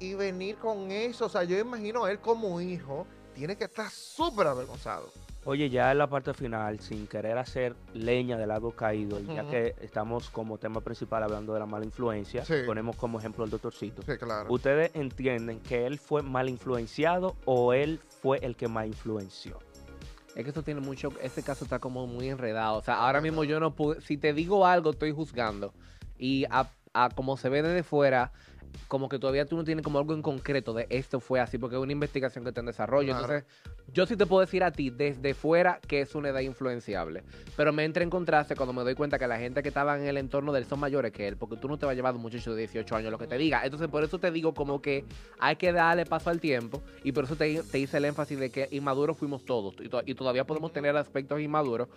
Y 0.00 0.14
venir 0.14 0.56
con 0.56 0.90
eso, 0.90 1.26
o 1.26 1.28
sea, 1.30 1.44
yo 1.44 1.56
imagino 1.58 2.06
él 2.08 2.18
como 2.18 2.60
hijo, 2.60 3.06
tiene 3.34 3.56
que 3.56 3.64
estar 3.64 3.88
súper 3.90 4.48
avergonzado. 4.48 5.08
Oye, 5.46 5.68
ya 5.68 5.92
en 5.92 5.98
la 5.98 6.06
parte 6.06 6.32
final, 6.32 6.80
sin 6.80 7.06
querer 7.06 7.36
hacer 7.36 7.76
leña 7.92 8.38
del 8.38 8.50
árbol 8.50 8.74
caído, 8.74 9.20
y 9.20 9.26
ya 9.26 9.46
que 9.46 9.74
estamos 9.82 10.30
como 10.30 10.56
tema 10.56 10.80
principal 10.80 11.22
hablando 11.22 11.52
de 11.52 11.60
la 11.60 11.66
mala 11.66 11.84
influencia, 11.84 12.44
Sí. 12.46 12.54
ponemos 12.64 12.96
como 12.96 13.18
ejemplo 13.18 13.44
al 13.44 13.50
doctorcito. 13.50 14.00
Sí, 14.02 14.16
claro. 14.16 14.50
¿Ustedes 14.50 14.90
entienden 14.94 15.60
que 15.60 15.86
él 15.86 15.98
fue 15.98 16.22
mal 16.22 16.48
influenciado 16.48 17.36
o 17.44 17.74
él 17.74 18.00
fue 18.22 18.38
el 18.38 18.56
que 18.56 18.68
más 18.68 18.86
influenció? 18.86 19.58
Es 20.34 20.42
que 20.44 20.48
esto 20.48 20.62
tiene 20.62 20.80
mucho, 20.80 21.10
este 21.22 21.42
caso 21.42 21.64
está 21.64 21.78
como 21.78 22.06
muy 22.06 22.28
enredado. 22.30 22.78
O 22.78 22.82
sea, 22.82 22.94
ahora 23.06 23.20
mismo 23.20 23.44
yo 23.44 23.60
no 23.60 23.74
pude, 23.74 24.00
si 24.00 24.16
te 24.16 24.32
digo 24.32 24.66
algo, 24.66 24.90
estoy 24.90 25.12
juzgando. 25.12 25.74
Y 26.18 26.46
a, 26.50 26.70
a 26.94 27.10
como 27.10 27.36
se 27.36 27.50
ve 27.50 27.62
desde 27.62 27.82
fuera, 27.82 28.32
como 28.88 29.08
que 29.08 29.18
todavía 29.18 29.46
tú 29.46 29.56
no 29.56 29.64
tienes 29.64 29.84
como 29.84 29.98
algo 29.98 30.14
en 30.14 30.22
concreto 30.22 30.72
de 30.74 30.86
esto 30.90 31.20
fue 31.20 31.40
así, 31.40 31.58
porque 31.58 31.76
es 31.76 31.82
una 31.82 31.92
investigación 31.92 32.44
que 32.44 32.50
está 32.50 32.60
en 32.60 32.66
desarrollo. 32.66 33.12
Claro. 33.12 33.24
Entonces, 33.34 33.44
yo 33.92 34.06
sí 34.06 34.16
te 34.16 34.26
puedo 34.26 34.40
decir 34.40 34.62
a 34.64 34.70
ti 34.72 34.90
desde 34.90 35.34
fuera 35.34 35.80
que 35.86 36.00
es 36.00 36.14
una 36.14 36.30
edad 36.30 36.40
influenciable. 36.40 37.22
Pero 37.56 37.72
me 37.72 37.84
entra 37.84 38.02
en 38.02 38.10
contraste 38.10 38.56
cuando 38.56 38.72
me 38.72 38.82
doy 38.82 38.94
cuenta 38.94 39.18
que 39.18 39.26
la 39.26 39.38
gente 39.38 39.62
que 39.62 39.68
estaba 39.68 39.96
en 39.98 40.06
el 40.06 40.16
entorno 40.16 40.52
de 40.52 40.60
él 40.60 40.66
son 40.66 40.80
mayores 40.80 41.12
que 41.12 41.28
él, 41.28 41.36
porque 41.36 41.56
tú 41.56 41.68
no 41.68 41.78
te 41.78 41.86
vas 41.86 41.92
a 41.92 41.96
llevar 41.96 42.14
un 42.14 42.22
muchacho 42.22 42.52
de 42.54 42.60
18 42.62 42.96
años 42.96 43.10
lo 43.10 43.18
que 43.18 43.26
te 43.26 43.36
diga. 43.38 43.62
Entonces, 43.64 43.88
por 43.88 44.02
eso 44.04 44.18
te 44.18 44.30
digo 44.30 44.54
como 44.54 44.80
que 44.82 45.04
hay 45.38 45.56
que 45.56 45.72
darle 45.72 46.06
paso 46.06 46.30
al 46.30 46.40
tiempo 46.40 46.82
y 47.02 47.12
por 47.12 47.24
eso 47.24 47.36
te, 47.36 47.62
te 47.62 47.78
hice 47.78 47.96
el 47.98 48.04
énfasis 48.06 48.38
de 48.38 48.50
que 48.50 48.68
inmaduros 48.70 49.16
fuimos 49.16 49.44
todos 49.44 49.74
y, 49.80 49.88
to- 49.88 50.02
y 50.04 50.14
todavía 50.14 50.44
podemos 50.46 50.72
tener 50.72 50.96
aspectos 50.96 51.40
inmaduros, 51.40 51.88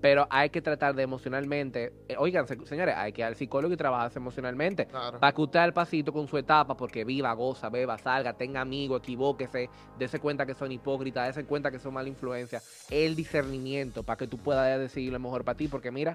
pero 0.00 0.26
hay 0.30 0.50
que 0.50 0.60
tratar 0.60 0.94
de 0.94 1.02
emocionalmente, 1.02 1.92
eh, 2.08 2.16
oigan, 2.18 2.46
se- 2.46 2.64
señores, 2.66 2.94
hay 2.96 3.12
que 3.12 3.22
ir 3.22 3.26
al 3.26 3.36
psicólogo 3.36 3.72
y 3.72 3.76
trabajarse 3.76 4.18
emocionalmente. 4.18 4.86
Claro. 4.86 5.18
Para 5.18 5.32
que 5.32 5.40
usted 5.40 5.58
al 5.60 5.72
pasito 5.72 6.12
con 6.12 6.23
su 6.28 6.38
etapa, 6.38 6.76
porque 6.76 7.04
viva, 7.04 7.32
goza, 7.34 7.68
beba, 7.68 7.98
salga, 7.98 8.32
tenga 8.34 8.60
amigos, 8.60 9.00
equivóquese, 9.02 9.70
dése 9.98 10.18
cuenta 10.18 10.46
que 10.46 10.54
son 10.54 10.72
hipócritas, 10.72 11.28
dése 11.28 11.46
cuenta 11.46 11.70
que 11.70 11.78
son 11.78 11.94
mala 11.94 12.08
influencia. 12.08 12.62
El 12.90 13.16
discernimiento 13.16 14.02
para 14.02 14.16
que 14.16 14.26
tú 14.26 14.38
puedas 14.38 14.78
decidir 14.78 15.12
lo 15.12 15.18
mejor 15.18 15.44
para 15.44 15.56
ti, 15.56 15.68
porque 15.68 15.90
mira, 15.90 16.14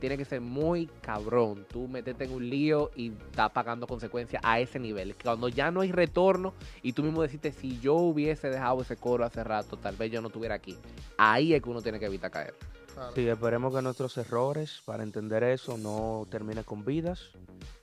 tiene 0.00 0.16
que 0.16 0.24
ser 0.24 0.40
muy 0.40 0.86
cabrón. 1.00 1.66
Tú 1.70 1.86
metete 1.86 2.24
en 2.24 2.32
un 2.32 2.48
lío 2.48 2.90
y 2.96 3.12
estás 3.12 3.50
pagando 3.50 3.86
consecuencias 3.86 4.42
a 4.44 4.58
ese 4.58 4.80
nivel. 4.80 5.14
Cuando 5.22 5.48
ya 5.48 5.70
no 5.70 5.82
hay 5.82 5.92
retorno 5.92 6.54
y 6.82 6.92
tú 6.92 7.02
mismo 7.02 7.22
deciste, 7.22 7.52
si 7.52 7.78
yo 7.78 7.94
hubiese 7.94 8.48
dejado 8.48 8.82
ese 8.82 8.96
coro 8.96 9.24
hace 9.24 9.44
rato, 9.44 9.76
tal 9.76 9.96
vez 9.96 10.10
yo 10.10 10.20
no 10.20 10.28
estuviera 10.28 10.56
aquí. 10.56 10.76
Ahí 11.16 11.54
es 11.54 11.62
que 11.62 11.68
uno 11.68 11.82
tiene 11.82 12.00
que 12.00 12.06
evitar 12.06 12.30
caer. 12.30 12.54
claro. 12.94 13.12
Sí, 13.14 13.28
esperemos 13.28 13.74
que 13.74 13.82
nuestros 13.82 14.16
errores 14.16 14.82
para 14.84 15.02
entender 15.02 15.44
eso 15.44 15.78
no 15.78 16.26
terminen 16.30 16.64
con 16.64 16.84
vidas 16.84 17.30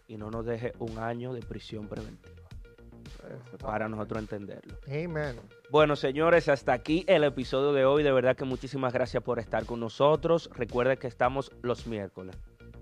y 0.08 0.18
no 0.18 0.30
nos 0.30 0.46
deje 0.46 0.74
un 0.80 0.98
año 0.98 1.34
de 1.34 1.42
prisión 1.42 1.88
preventiva. 1.88 2.36
Para 3.60 3.90
nosotros 3.90 4.22
entenderlo. 4.22 4.78
Amen. 4.88 5.40
Bueno, 5.70 5.96
señores, 5.96 6.48
hasta 6.50 6.74
aquí 6.74 7.04
el 7.08 7.24
episodio 7.24 7.74
de 7.74 7.86
hoy. 7.86 8.04
De 8.04 8.12
verdad 8.12 8.36
que 8.36 8.46
muchísimas 8.46 8.94
gracias 8.94 9.24
por 9.24 9.40
estar 9.40 9.66
con 9.66 9.80
nosotros. 9.80 10.50
Recuerden 10.54 10.98
que 10.98 11.08
estamos 11.08 11.52
los 11.62 11.88
miércoles. 11.88 12.38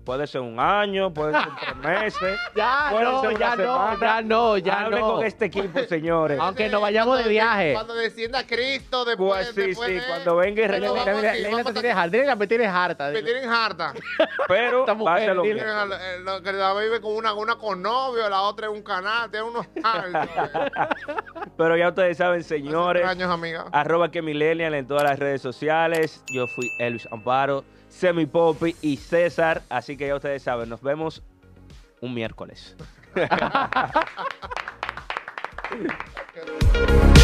Puede 0.06 0.26
ser 0.28 0.40
un 0.40 0.58
año, 0.60 1.12
puede 1.12 1.32
ser 1.32 1.48
tres 1.60 1.76
meses. 1.84 2.38
Ya 2.54 2.86
Puede 2.92 3.04
no, 3.04 3.20
ser 3.22 3.30
una 3.30 3.38
ya 3.40 3.56
no, 3.56 3.62
semana. 3.62 3.98
ya 4.00 4.22
no, 4.22 4.56
ya 4.58 4.80
Hablen 4.84 5.00
no. 5.00 5.12
con 5.16 5.26
este 5.26 5.44
equipo, 5.46 5.80
señores. 5.80 6.38
Aunque 6.40 6.68
nos 6.68 6.80
vayamos 6.80 7.18
de 7.22 7.28
viaje. 7.28 7.72
Cuando 7.74 7.92
descienda 7.94 8.46
Cristo, 8.46 9.04
después, 9.04 9.46
Pues 9.52 9.54
sí, 9.54 9.60
después 9.70 9.88
sí, 9.88 9.94
de- 9.96 10.06
cuando 10.06 10.36
venga 10.36 10.62
y 10.62 10.66
regrese. 10.68 11.42
Leila 11.42 11.64
te 11.64 11.72
tiene 11.72 11.90
harta, 11.90 12.16
dile, 12.16 12.36
me 12.36 12.46
tienes 12.46 12.68
harta. 12.68 13.10
Me 13.10 13.22
tienen 13.22 13.50
harta. 13.50 13.92
Pero 14.48 14.80
Esta 14.80 14.94
va 14.94 15.14
a 15.16 15.18
ser 15.18 15.34
mujer, 15.34 15.36
lo 15.36 15.42
mismo. 15.44 15.62
Lo 16.24 16.42
que 16.42 16.52
la 16.52 16.72
vive 16.74 17.00
con 17.00 17.12
una, 17.16 17.34
una 17.34 17.56
con 17.56 17.82
novio, 17.82 18.30
la 18.30 18.42
otra 18.42 18.68
en 18.68 18.72
un 18.74 18.82
canal, 18.82 19.28
tiene 19.28 19.46
unos. 19.48 19.66
Pero 21.56 21.76
ya 21.76 21.88
ustedes 21.88 22.16
saben, 22.16 22.44
señores. 22.44 23.04
años, 23.06 23.30
amiga. 23.30 23.66
Arroba 23.72 24.10
que 24.10 24.22
millennial 24.22 24.74
en 24.74 24.86
todas 24.86 25.02
las 25.02 25.18
redes 25.18 25.42
sociales. 25.42 26.22
Yo 26.32 26.46
fui 26.46 26.70
Elvis 26.78 27.08
Amparo, 27.10 27.64
Semi 27.96 28.26
Poppy 28.26 28.76
y 28.82 28.98
César. 28.98 29.62
Así 29.70 29.96
que 29.96 30.08
ya 30.08 30.16
ustedes 30.16 30.42
saben, 30.42 30.68
nos 30.68 30.82
vemos 30.82 31.22
un 32.00 32.14
miércoles. 32.14 32.76